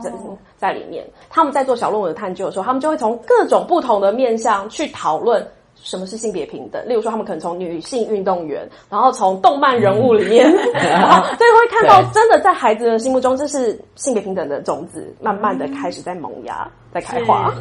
[0.03, 0.13] 在
[0.57, 1.05] 在里面。
[1.29, 5.45] 他们在做小论文的探究的时候，他们就会从各种不同的面向去讨论。
[5.85, 6.83] 什么是性别平等？
[6.89, 17.55] 例如说，他们可能从女性运动员，然后从动漫人物里面， 嗯、然后所以会看到，真的在孩子的心目中，这是性别平等的种子，慢慢的开始在萌芽，在开花。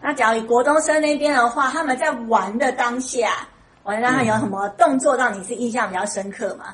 [0.00, 3.28] 那假如以国中生那边的话，他们在玩的当下，
[3.82, 6.66] 玩的当下有什么动作让你是印象比较深刻吗？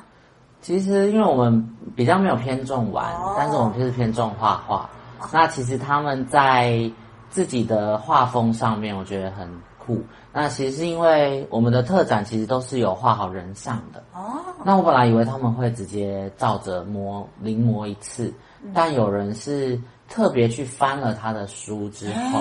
[0.61, 4.89] 其实，因为我们比较没有偏重玩，哦、但是我们就是偏重画画。
[5.19, 6.89] 哦、那其实他们在
[7.29, 9.49] 自己的画风上面，我觉得很
[9.85, 10.01] 酷。
[10.31, 14.41] 那其实是因为我们的特展其实都是有画好人像的哦。
[14.63, 18.33] 那我本来以为他们会直接照着模临摹一次，
[18.73, 22.39] 但有人是特别去翻了他的书之后，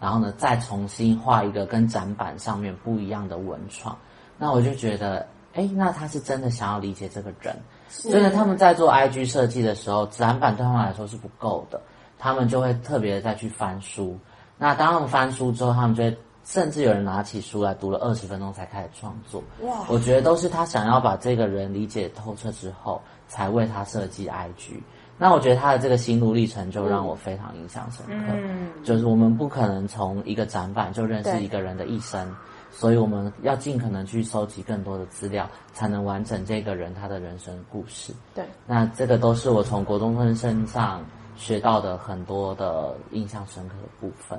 [0.00, 3.96] 然后呢再重新画一个跟展板上面不一样的文创。
[4.38, 7.56] 那我就觉得，哎，那他是真的想要理解这个人，
[7.88, 11.80] 所以呢他们在做 IG 设计的时候，展板对他们来说是不够的，
[12.18, 14.18] 他们就会特别的再去翻书。
[14.56, 19.42] 那当他们翻书之后，他们就会甚至有人拿起书来读了二十分钟才开始创作。
[19.62, 24.80] 哇，我觉得都是他想要把这个人理解透彻之后，才为他设计 IG。
[25.16, 28.32] 那我觉得他的这个心路历程就让我非常印象深刻。
[28.34, 32.28] 嗯，就是我们不可能从一个展板就认识一个人的一生，
[32.72, 38.12] 所以我们要尽可能去收集更多的资料，才能完整这个人他的人生故事。
[38.34, 41.00] 对，那这个都是我从国中生身上
[41.36, 44.38] 学到的很多的印象深刻的部分。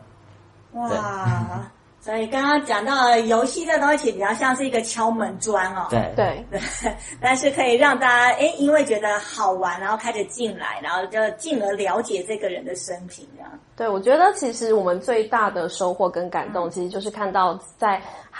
[0.73, 1.65] 哇！
[2.05, 5.87] 所以刚刚讲到游戏这东西，比较像是一个敲门砖哦。
[5.89, 6.61] 对对对，
[7.19, 13.51] 但是可以让大家哎，因为觉得好玩，然后开始进来，然后就进而了解这个人的生平这样。
[13.75, 17.99] 对，我觉得其实我们最大的收获跟感动，其实就是看到在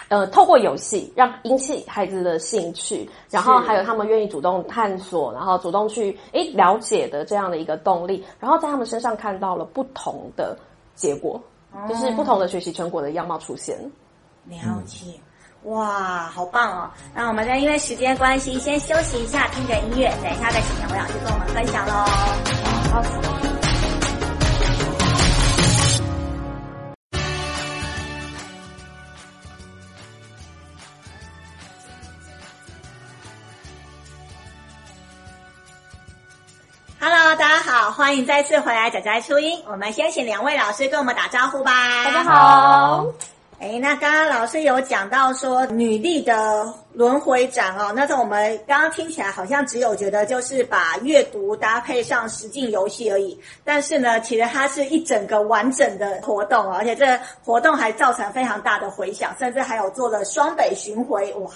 [0.10, 10.56] 呃透过游戏让引起孩子的兴趣，然后还有他们愿意主动探索，然后主动去哎了解的这样的一个动力，然后在他们身上看到了不同的
[10.94, 11.42] 结果。
[11.88, 13.78] 就是不同的学习成果的样貌出现。
[14.46, 15.20] 了解，
[15.64, 16.92] 哇，好棒哦！
[17.14, 21.94] 那我们呢因为时间关系，先休息一下，听着音乐，等一下再请两位老师跟我们分享喽。
[22.92, 23.65] 好。
[38.16, 39.62] 欢迎再次回来，仔仔初音。
[39.68, 42.06] 我们先请两位老师跟我们打招呼吧。
[42.06, 43.06] 大家好。
[43.60, 61.52] 哎，那刚刚老师有讲到说女力的轮回展哦，那是我们刚刚听起来好像只有觉得就是把阅读搭配上实境游戏而已，但是呢，其实它是一整个完整的活动，而且这个活动还造成非常大的回响，甚至还有做了双北巡回，哇，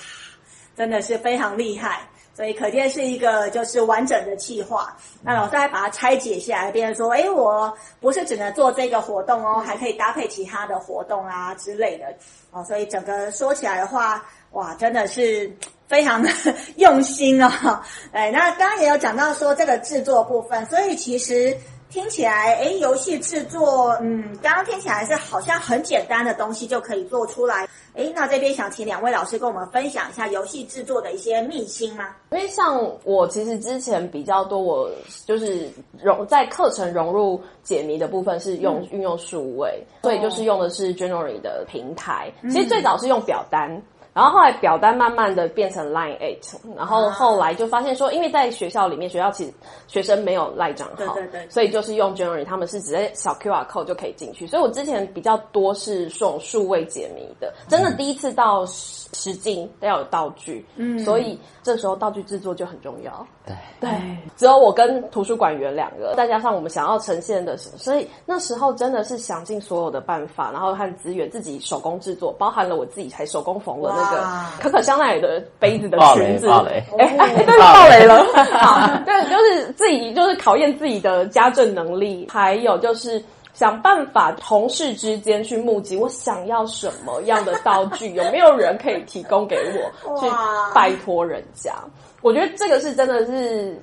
[0.76, 2.02] 真的是非常厉害。
[2.40, 4.96] 所以可见是一个就是完整的计划。
[5.22, 12.06] 那老师还把它拆解下来，变成说，诶，我不是只能做这个活动哦，还可以搭配其他的活动啊之类的
[12.52, 12.64] 哦。
[12.64, 14.24] 所以整个说起来的话，
[14.54, 15.52] 哇，真的是
[15.90, 16.30] 非常的
[16.78, 17.52] 用心哦。
[18.14, 21.58] 哎，那刚刚也有讲到说这个制作部分，所以其实。
[21.92, 27.68] 听起来，诶，游戏制作，嗯，刚刚听起来是好像很简单的东西就可以做出来。
[27.96, 32.16] 诶，那这边想请两位老师跟我们分享一下游戏制作的一些秘辛吗？
[32.32, 34.90] 因为像我其实之前比较多，我
[35.26, 35.70] 就是
[36.02, 42.32] 融在课程融入解谜的部分是用、嗯、运用数位，所以就是用的是 January 的平台。
[42.44, 43.82] 其实最早是用表单。
[44.14, 49.54] 然后后来表单慢慢的变成 Line Eight，然后后来就发现说，因为在学校里面，学校其实
[49.88, 54.48] 学生没有 Line 账号，对对对，所以就是用 January，他们是直接扫 QR code 就可以进去。
[54.48, 63.26] 所以我之前比较多是这种数位解谜的，真的第一次到实境都要有道具，嗯，所以这时候道具制作就很重要。
[63.50, 63.90] 对。
[63.90, 74.28] 对，只有我跟图书馆员两个，再加上我们想要呈现的是，所以那时候真的是想尽所有的办法，然后和资源自己手工制作，包含了我自己还手工缝了那个
[74.62, 78.26] 可可香奈儿的杯子的裙子，哎哎，对，爆雷了，
[78.60, 83.24] 好， 对，就是自己就是考验自己的家政能力，还有就是。
[83.56, 89.58] 想办法同事之间去募集我想要什么样的道具，有没有人可以提供给
[90.06, 90.18] 我？
[90.18, 90.28] 去
[90.74, 91.74] 拜托人家。
[92.22, 93.80] 我觉得这个是真的是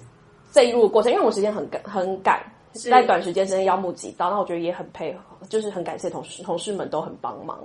[0.53, 2.41] 这一路的过程，因为我时间很赶很赶，
[2.73, 7.59] 在短时间之内要募集到，那我觉得也很配合，就是很感谢同事同事们都很帮忙，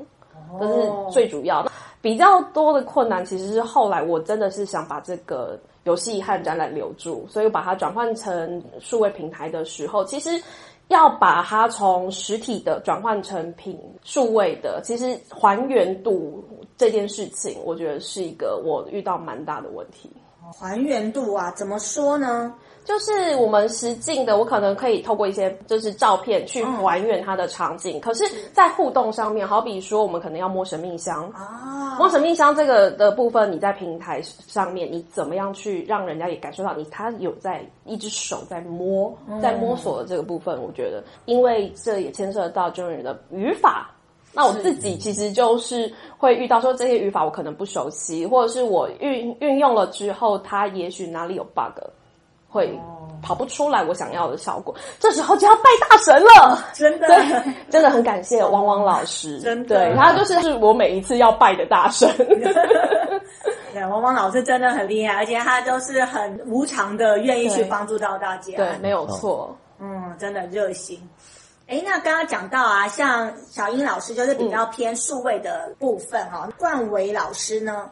[0.59, 1.71] 这是最主要的。
[2.01, 10.41] 比较多的困难其实是后来我真的是想把这个游戏和展览留住，所以我把它转换成数位平台的时候，其实。
[10.87, 16.43] 要把它从实体的转换成品数位的，其实还原度
[16.75, 20.11] 这件事情，我觉得是一个我遇到蛮大的问题。
[20.59, 22.53] 还原度啊，怎么说呢？
[22.83, 43.91] 就是我们实境的，我可能可以透过一些就是照片去还原它的场景，嗯、可是，在互动上面，好比说我们可能要摸神秘箱啊，摸神秘箱这个的部分，你在平台上面，你怎么样去让人家也感受到你他有在一只手在摸，在摸索的这个部分，嗯、我觉得，因为这也牵涉到中文的语法，
[44.33, 51.81] 那我自己其实就是会遇到说这些语法我可能不熟悉，或者是我运运用了之后，它也许哪里有 bug。
[52.53, 52.77] 会
[53.23, 57.07] 跑不出来我想要的效果，这时候就要拜大神了，真的，
[57.69, 62.09] 真的很感谢 汪汪老师，真的，对，他就是是我每一次要拜的大神。
[63.73, 70.99] 对，汪汪老师真的很厉害，而且他都是很无偿的，愿意去帮助到大家，对，没有错，嗯，真的热心。
[71.71, 77.89] 哎，那刚刚讲到啊，像小英老师就是比较偏数位的部分哦，冠伟老师呢？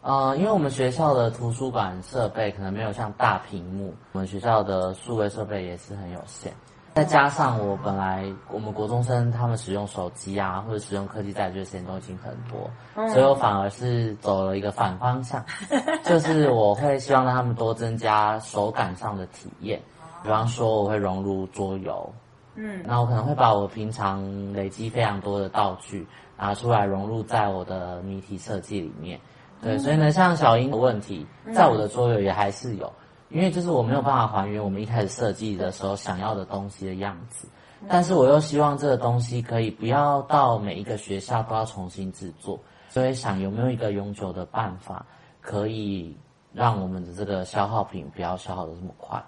[0.00, 6.50] 呃，因为我们学校的图书馆设备可能没有像大屏幕，我们学校的数位设备也是很有限。
[6.94, 15.44] 再加上我本来我们国中生他们使用手机啊，或者使用科技载具的时间都已经很多，嗯、所以我反而是走了一个反方向，
[16.04, 19.78] 就是我会希望让他们多增加手感上的体验，
[20.22, 22.10] 比方说我会融入桌游，
[22.54, 29.20] 嗯，那我可能会把我平常累积非常多的道具拿出来融入在我的谜题设计里面，
[29.62, 32.92] 对，所以呢，像小英的问题，在我的桌游也还是有。
[33.28, 37.46] 因为就是我没有办法还原我们一开始设计的时候想要的东西的样子，
[37.88, 45.06] 但是我又希望这个东西可以不要到每一个学校都要重新制作，所以想有没有一个永久的办法，
[45.40, 46.16] 可以
[46.52, 49.22] 让我们的这个消耗品不要消耗的这么快。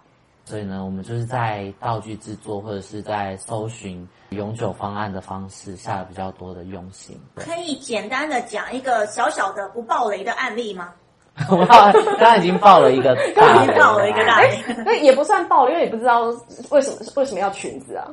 [0.45, 7.19] 所以呢，我们就是在道具制作或者是在搜寻永久方案的方式下了比较多的用心。
[7.37, 10.93] 可以简单的讲一个小小的不爆雷的案例吗？
[11.49, 16.25] 我刚刚已经爆了一个，刚刚已经爆了一个大雷，那 也不算爆，因为也不知道
[16.71, 18.07] 为什么为什么要裙子啊？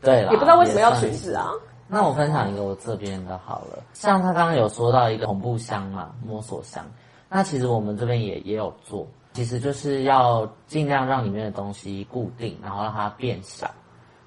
[0.00, 1.50] 对了，也不知道为什么要裙子啊？
[1.86, 6.84] 那我分享一个我这边的好了，像他刚刚有说到一个恐怖箱嘛，摸索箱，
[7.28, 13.70] 那其实我们这边也也有做，其实就是要尽量让里面的东西固定，然后让它变小，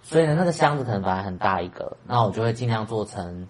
[0.01, 3.47] 所以呢，那个箱子可能本来很大一个，那我就会尽量做成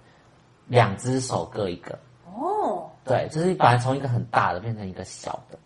[0.68, 1.98] 两只手各一个。
[2.26, 2.90] 哦。
[3.04, 5.60] 对，就是本来从一个很大的变成一个小的，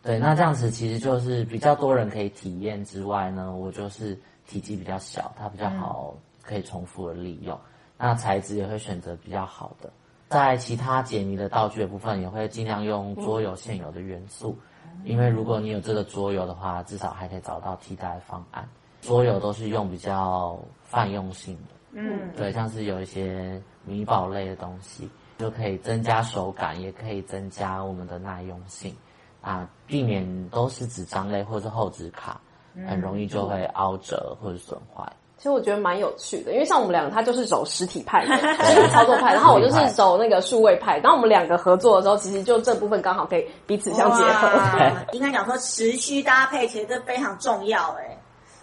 [0.00, 4.16] 对，那这样子其实就是比较多人可以体验之外呢，我就是
[4.46, 7.58] 体积比较小，它比较好可以重复的利用，
[7.98, 9.90] 那材质也会选择比较好的，
[10.28, 14.56] 在其他解谜的道具的部分也会尽量用桌游现有的元素，
[15.04, 18.68] 因为如果你有这个桌游的话，至少还可以找到替代方案。
[19.00, 25.08] 桌游都是用比较泛用性的，嗯，对，像是有一些米宝类的东西。
[25.38, 28.92] 就可以增加手感，也可以增加我们的耐用性，
[29.40, 32.40] 啊，避免都是纸张类或者是厚纸卡，
[32.88, 35.08] 很容易就会凹折或者损坏。
[35.38, 40.98] 其实我觉得蛮有趣的，因为像我们两个，他就是走实体派的实体 操作派，然后我就是走那个数位派。
[40.98, 44.48] 当我们两个合作的时候，其实就这部分刚好可以彼此相结合。
[45.14, 48.18] 应该讲说时区搭配，其实这非常重要哎。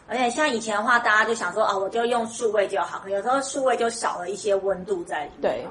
[0.08, 5.42] 而且像以前的话，大家就想说啊，我就用数位就好，有时候数位就少了一些温度在里面。
[5.42, 5.66] 对。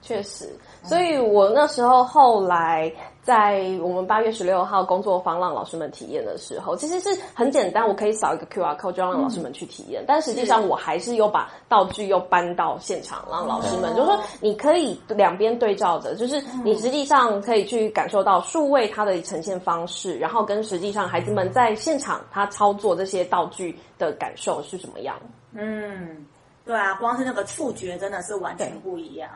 [0.00, 0.48] 确实，
[0.82, 2.90] 所以我那时候后来
[3.20, 10.02] 在我们八月十六号工作坊让老师们体验的时候，其实是很简单，我可以扫一个 QR code 就让老师们去体验。
[10.02, 25.16] 嗯、但实际上我还是又把道具又搬到现场，让老师们、嗯、就是说你可以两边对照着，就是你实际上可以去感受到数位它的呈现方式，然后跟实际上孩子们在现场他操作这些道具的感受是怎么样。
[25.52, 26.24] 嗯，
[26.64, 29.28] 对啊，光是那个触觉真的是完全不一样。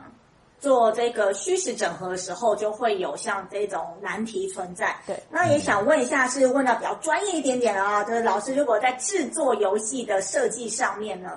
[0.63, 4.95] 做这个虚实整合的时候，就会有像这种难题存在。
[5.05, 11.29] 对，那也想问一下，是问到比较专业一点点啊，就是老师，如果在制作游戏的设计上面呢？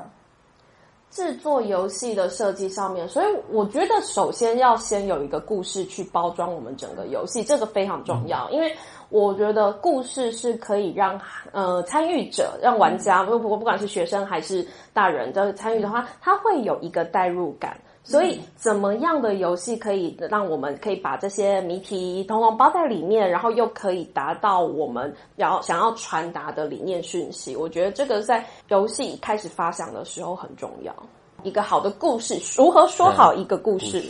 [1.10, 8.72] 制作游戏的设计上面，所以我觉得首先要先有一个故事去包装我们整个游戏，这个非常重要，嗯、因为
[9.08, 11.20] 我觉得故事是可以让
[11.52, 17.76] 呃参与者、让玩家，不不不管是学生还是大人就是参与的话，他会有一个代入感。
[18.08, 27.56] 所以，怎么样的游戏可以让我们可以把这些谜题统统包在里面，然后又可以达到我们要想要传达的理念讯息？
[27.56, 30.94] 我觉得这个在游戏一开始发想的时候很重要。
[31.42, 34.00] 一个好的故事，如何说好一个故事？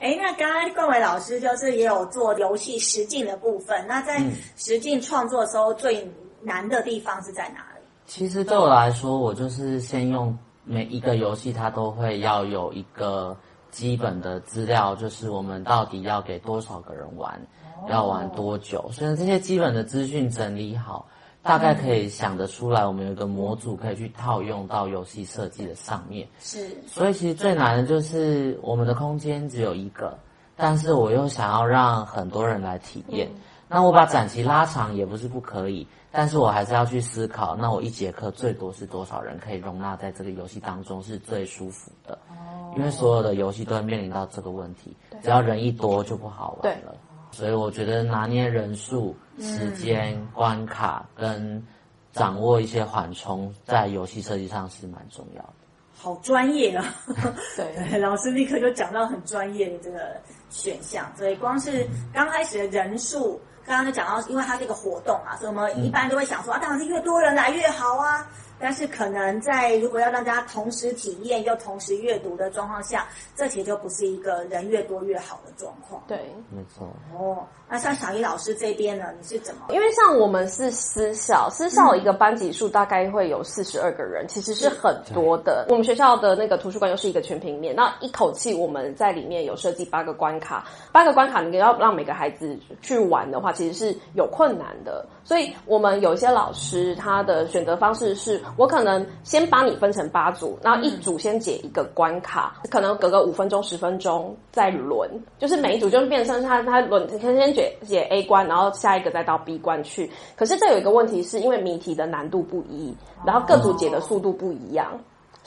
[0.00, 3.86] 哎， 那刚刚冠伟老师就是也有做游戏实境的部分。
[3.86, 4.20] 那在
[4.56, 6.04] 实境创作的时候，最
[6.42, 7.82] 难的地方是在哪里？
[8.04, 10.36] 其实对我来说，我就是先用。
[10.68, 13.34] 每一个游戏它都会要有一个
[13.70, 17.40] 基本的资料，就是我们到底要给多少个人玩，
[17.88, 18.90] 要玩多久。
[18.92, 21.08] 所以这些基本的资讯整理好，
[21.42, 26.28] 大概可以想得出来，我们有一个模组可以去套用到游戏设计的上面。
[26.38, 30.18] 是，所以其实最难的就是我们的空间只有一个，
[30.54, 33.28] 但是我又想要让很多人来体验。
[33.68, 35.86] 那我把展期拉长也不是不可以。
[36.10, 42.18] 但是我还是要去思考，那我一节课最多是多少人可以容纳在这个游戏当中是最舒服的？
[42.30, 46.94] 哦，因为所有的游戏都会面临到这个问题，只要人一多就不好玩了。
[47.30, 51.62] 所以我觉得拿捏人数、时间、关卡跟
[52.10, 55.52] 掌握一些缓冲，在游戏设计上是蛮重要的。
[55.94, 56.84] 好专业啊！
[57.54, 60.16] 对，老师立刻就讲到很专业的这个
[60.48, 63.38] 选项，所以光是刚开始的人数。
[63.68, 68.26] 刚刚就讲到，因为它是一个活动啊，所以我们一般都会想说啊，当然是越多人来越好啊。
[68.60, 73.06] 但是可能在如果要让大家同时体验又同时阅读的状况下，
[73.36, 76.02] 这其实就不是一个人越多越好的状况。
[76.06, 76.18] 对，
[76.50, 76.88] 没错。
[77.16, 79.66] 哦，那像小一老师这边呢，你是怎么？
[79.70, 85.66] 因为像我们是私校，私校一个班级数大概会有四十二个人，嗯、其实是很多的。
[85.68, 95.06] 我们学校的那个图书馆又是一个全平面，那一口气我们在里面有设计八个关卡，八个关卡你要让每个孩子去玩的话，其实是有困难的。
[95.28, 98.40] 所以我们有些老师他的选择方式是。
[98.56, 110.10] 我可能先把你分成八组，然后一组先解一个关卡，可能隔个五分钟、十分钟再轮，就是每一组就变成他他轮，先先解解 A 关，然后下一个再到 B 关去。
[110.34, 114.98] 可是这有一个问题，是因为谜题的难度不一，然后各组解的速度不一样，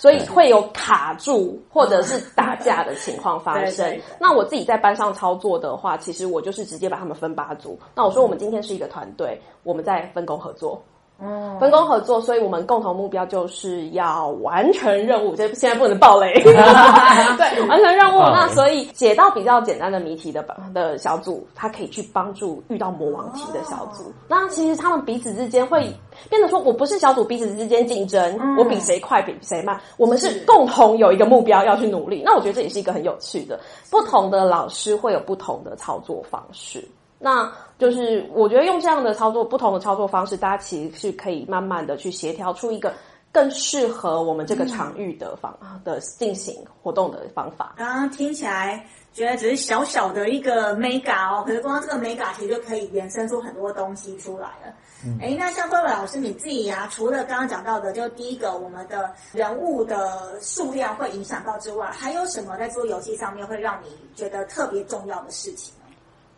[0.02, 4.02] 所以会有卡住或者是打架的情况发生。
[4.20, 7.78] 那我自己在班上操作的话，其实我就是直接把他们分八组。
[7.94, 10.82] 那我说我们今天是一个团队，我们在分工合作。
[11.22, 15.36] 嗯，分工合作，所以我们共同目标就是要完成任务。
[15.36, 18.20] 这现在不能爆雷， 对， 完成任务。
[18.20, 20.44] 那所以解到比较简单的谜题的
[20.74, 24.12] 的小组，他可以去帮助遇到魔王题的小组。
[24.28, 25.82] 那其实他们彼此之间会
[26.30, 32.24] 变得说，我不是小组彼此之间竞争，我比谁快，比谁慢，我们是共同有一个目标要去努力。
[32.26, 33.60] 那我觉得这也是一个很有趣的，
[33.92, 36.84] 不同的老师会有不同的操作方式。
[37.24, 42.92] 那就是我觉得用这样的操作，不同的操作方式，大家其实是可以慢慢的去协调出一个
[43.32, 47.76] 更适合我们这个场域的方、嗯、的进行活动的方法。
[47.78, 54.74] 刚刚听起来觉得只是小小的一个 mega 哦，可是光这个 mega 其实就可以延伸出很多东西出来了。
[55.06, 65.74] 嗯，哎，那像各位老师你自己呀、啊，除了刚刚讲到的，就第一个我们的人物的数量会影响到之外，还有什么在做游戏上面会让你觉得特别重要的事情？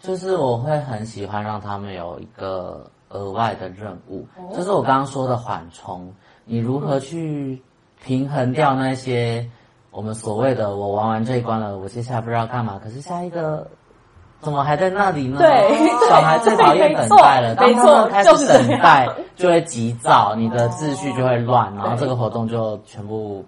[0.04, 7.62] 就是我会很喜欢让他们有一个额外的任务，就是我刚刚说的缓冲，你如何去
[8.04, 9.50] 平衡掉那些
[9.92, 13.66] 我们所谓的我玩完这一关了，我接下来不知道干嘛，可是下一个
[14.42, 15.38] 怎么还在那里呢？
[15.40, 23.46] 对，小孩最讨厌等待了， 当他们开始等待就会急躁，你的秩序就会乱，然后这个活动就全部。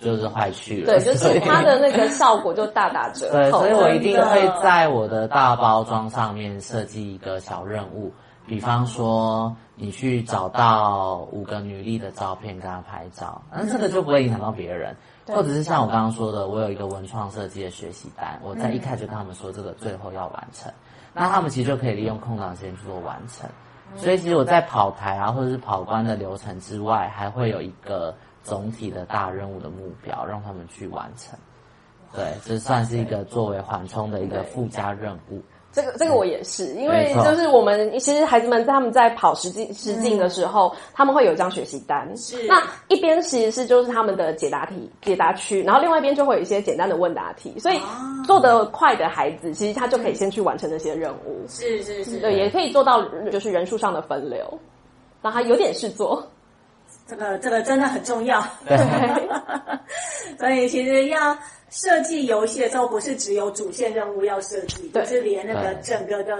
[0.00, 3.36] 就是坏去了，对，就是它的那个效果就大打折扣。
[3.36, 8.10] 对，所以我一定会在我的大包装上面设计一个小任务，
[8.46, 14.96] 比方说你去找到五个女力的照片，跟她拍照，那这个就不会影响到别人。
[15.26, 20.72] 或者是像我刚刚说的，我有一个文创设计的学习单，我在一开始就跟他们说这个最后要完成，
[21.12, 23.48] 那他们其实就可以利用空档时间去做完成。
[23.96, 28.14] 所以其实我在跑台啊，或者是跑关的流程之外，还会有一个。
[28.42, 31.38] 总体的大任务的目标，让他们去完成。
[32.12, 35.40] 对，这算是一个作为缓冲的一个附加任务。
[35.72, 42.12] 这个这个我也是，因为就是我们其实孩子们他们在跑实际实境的时候，嗯、他们会有一张学习单。
[42.16, 47.56] 是，那一边其实是就是他们的解答题解答区，然后另外一边就会有一些简单的问答题。
[47.60, 47.78] 所以
[48.26, 51.46] 做得快的孩子，其实他就可以先去完成那些任务。
[51.46, 54.58] 是是是，对，也可以做到就是人数上的分流，
[55.22, 56.28] 让他有点事做。
[57.10, 58.78] 这个这个真的很重要，对，
[60.38, 61.36] 所以其实要
[61.70, 66.34] 设计游戏的时候，不是只有主线任务要设计，对，就是连那个整个的。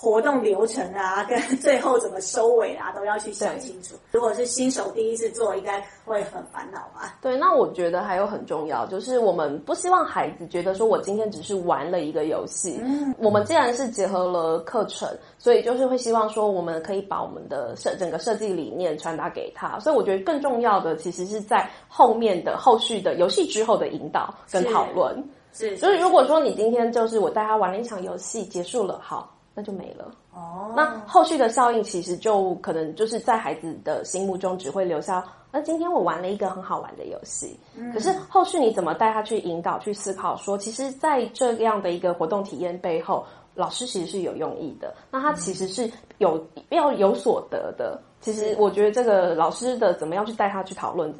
[0.00, 3.96] 活动流程啊， 跟最后怎么收尾啊，都要去想清楚。
[4.12, 7.18] 如果是新手第一次做，应该会很烦恼吧？
[7.20, 12.78] 对，那我觉得还有很重要，就是我们不希望孩子觉得说我今天只是玩了一个游戏。
[12.80, 19.80] 嗯，我们既然是结合了课程，所以就是会希望说我们可以把我们的设整个设计理念传达给他。
[19.80, 25.22] 所以我觉得更重要的其实是在后面的后续的游戏之后的引导跟讨论。
[25.52, 29.34] 是，所以如果说你今天就是我带他玩了一场游戏结束了，好。
[29.54, 30.72] 那就没了哦。
[30.76, 35.24] 那后续的效应其实就可能就是在孩子的心目中只会留下。
[35.50, 40.36] 那今天我玩了一个很好玩的游戏，嗯，可是后续你怎么带他去引导、去思考？
[40.36, 44.94] 说其实，在这样的一个活动体验背后，老师其实是有用意的。
[45.10, 48.00] 那他其实是有要有所得的。
[48.20, 51.12] 其实我觉得这个老师的怎么样去带他去讨论，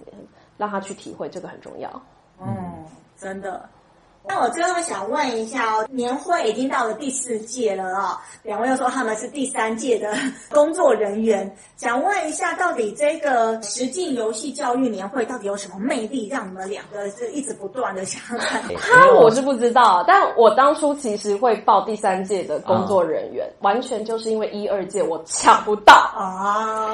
[0.56, 1.90] 让他去体会，这个很重要。
[2.40, 2.46] 嗯，
[3.18, 3.68] 真的。
[4.28, 10.14] 那我最后想问一下哦，年会已经到了第四届了哦，两位又说他们是第三届的
[10.52, 18.62] 工作人员，想问一下，到底这个实境游戏教育年会到底有什么魅力，让你们两个是一直不断的想看？
[18.76, 26.92] 他我是不知道，但我当初其实会报第三届的工作人员，嗯、完全就是因为一二届我抢不到 啊，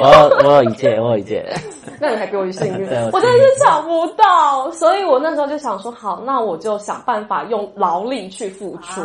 [0.00, 1.44] 我有我有一届，我有一届。
[2.00, 9.00] 那你还比我幸运， 我真的是抢不到，所以我那时候就想说，好，那我就想办法用劳力去付出。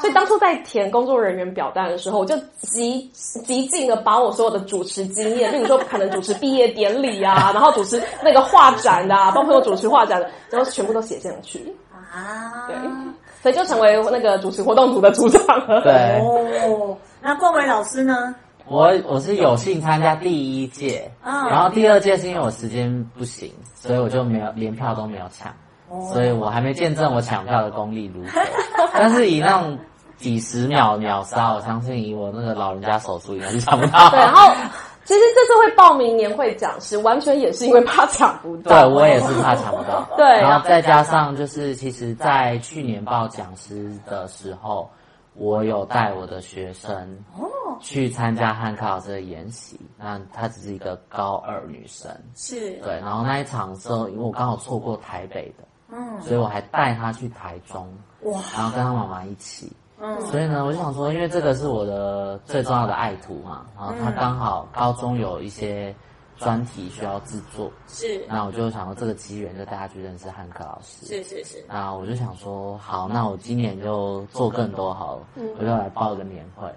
[0.00, 12.66] 所以当初在填工作人员表单的时候，我就极极尽的把我所有的主持经验，例如说可能主持毕业典礼啊， 然后主持那个画展的，啊，帮朋友主持画展的，然后全部都写进去啊。
[12.66, 12.76] 对，
[13.42, 15.80] 所以就成为那个主持活动组的组长了。
[15.82, 18.34] 对哦，那冠伟老师呢？
[18.70, 25.50] 我我是有幸参加第一届，然后第二届是因为我时间不行，所以我就没有连票都没有抢，
[26.12, 28.40] 所以我还没见证我抢票的功力如何。
[28.92, 29.78] 但是以那种
[30.16, 34.10] 几十秒秒杀，我相信以我那个老人家手速应该是抢不到。
[34.10, 34.52] 对，然后
[35.04, 38.70] 其实这次会报名年会讲师，完全也是因为怕抢不到。
[38.70, 40.08] 对，我也是怕抢不到。
[40.16, 44.88] 对，然后再加上就是，其实，在去年报讲师的时候。
[45.40, 47.16] 我有带我的学生
[47.80, 52.94] 去参加汉克老师的研习，那她只是一个高二女生，是对。
[52.98, 57.86] 然后那一场的时候，因为我刚好错过台北的，嗯，所以我还带他去台中，
[58.22, 65.94] 哇，然后跟他妈妈一起，嗯，所以呢，我就想说，因为这个是我的最重要的爱徒嘛，然后他刚好高中有一些。
[66.40, 76.72] 专题需要制作，是，那我就想说这个机缘就带他去认识汉克老师，是是是，那我就想说好，那我今年就做更多好了，嗯、我就来报个年会。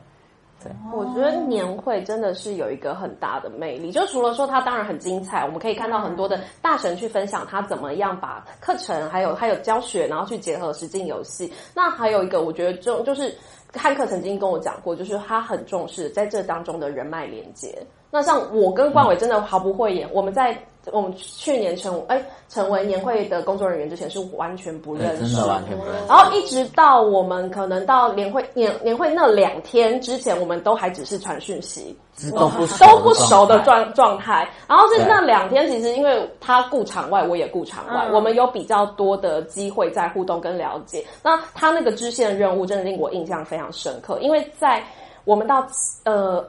[0.64, 11.52] 对，我觉得年会真的是有一个很大的魅力，就除了说它当然很精彩，我们可以看到很多的大神去分享他怎么样把课程还有还有教学，然后去结合实境游戏。
[11.74, 13.36] 那还有一个，我觉得就就是
[13.74, 17.76] 汉克曾经跟我讲过，就是他很重视在这当中的人脉连接。
[18.12, 20.58] 那像我跟冠伟真的毫不讳言，我们在
[20.92, 22.20] 我们去年成哎
[22.50, 26.08] 成为年会的工作人员之前是完全不认识，真的完全不认识。
[26.08, 31.96] 然后一直到我们可能到年会年年会那两天之前，我们都还只是传讯息，
[32.32, 34.50] 都不都不熟的状状态。
[34.68, 41.06] 然后是那两天，其实因为他顾场外，我也顾场外，我们有比较多的机会在互动跟了解。
[41.22, 44.84] 那他那个支线任务真的令我印象非常深刻，因为在
[45.26, 45.64] 我们到
[46.06, 46.44] 呃。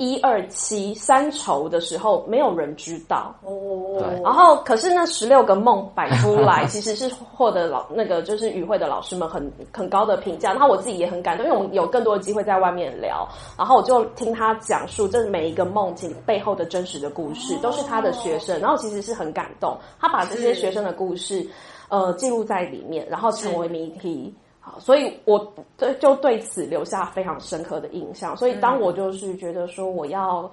[0.00, 3.98] 一二七三筹的时候，没有人知道哦。
[3.98, 10.52] 对，然后可是那十六个梦摆出来， 其实是获得老那个就是与会的老师们很很高的评价。
[10.52, 13.28] 然后我自己也很感动，因为我们有更多的机会在外面聊。
[13.58, 18.58] 然后我就听他讲述这每一个梦境背后的真实的故事，都是他的学生。
[18.58, 21.46] 然后其实是很感动，他把这些学生的故事
[21.90, 24.34] 呃记录在里面，然后成为谜题。
[24.78, 28.36] 所以，我对就对此留下非常深刻的印象。
[28.36, 30.50] 所以，当我就是觉得说我要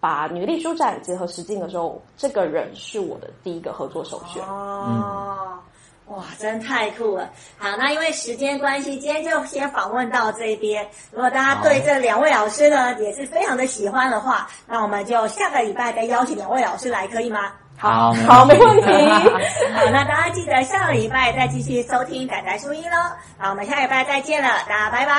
[0.00, 4.42] 把女力书展结合实境的时候，这个人是我的第一个合作首选。
[4.44, 5.58] 哦，
[6.06, 7.30] 哇，真太酷了！
[7.58, 10.88] 好，那因为时间关系，今天就先访问到这边。
[11.12, 17.52] 如果大家对这两位老师呢也是非常的喜欢的话，那我们就下个礼拜再邀请两位老师来，可以吗？
[17.78, 18.86] 好，好，没问题。
[19.72, 22.96] 好，那大家记得下个礼拜再继续收听仔仔书音喽。
[23.38, 25.12] 好，我们下礼拜再见了，大家拜拜，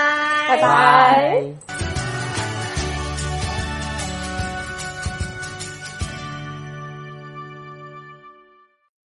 [0.49, 1.98] 拜拜。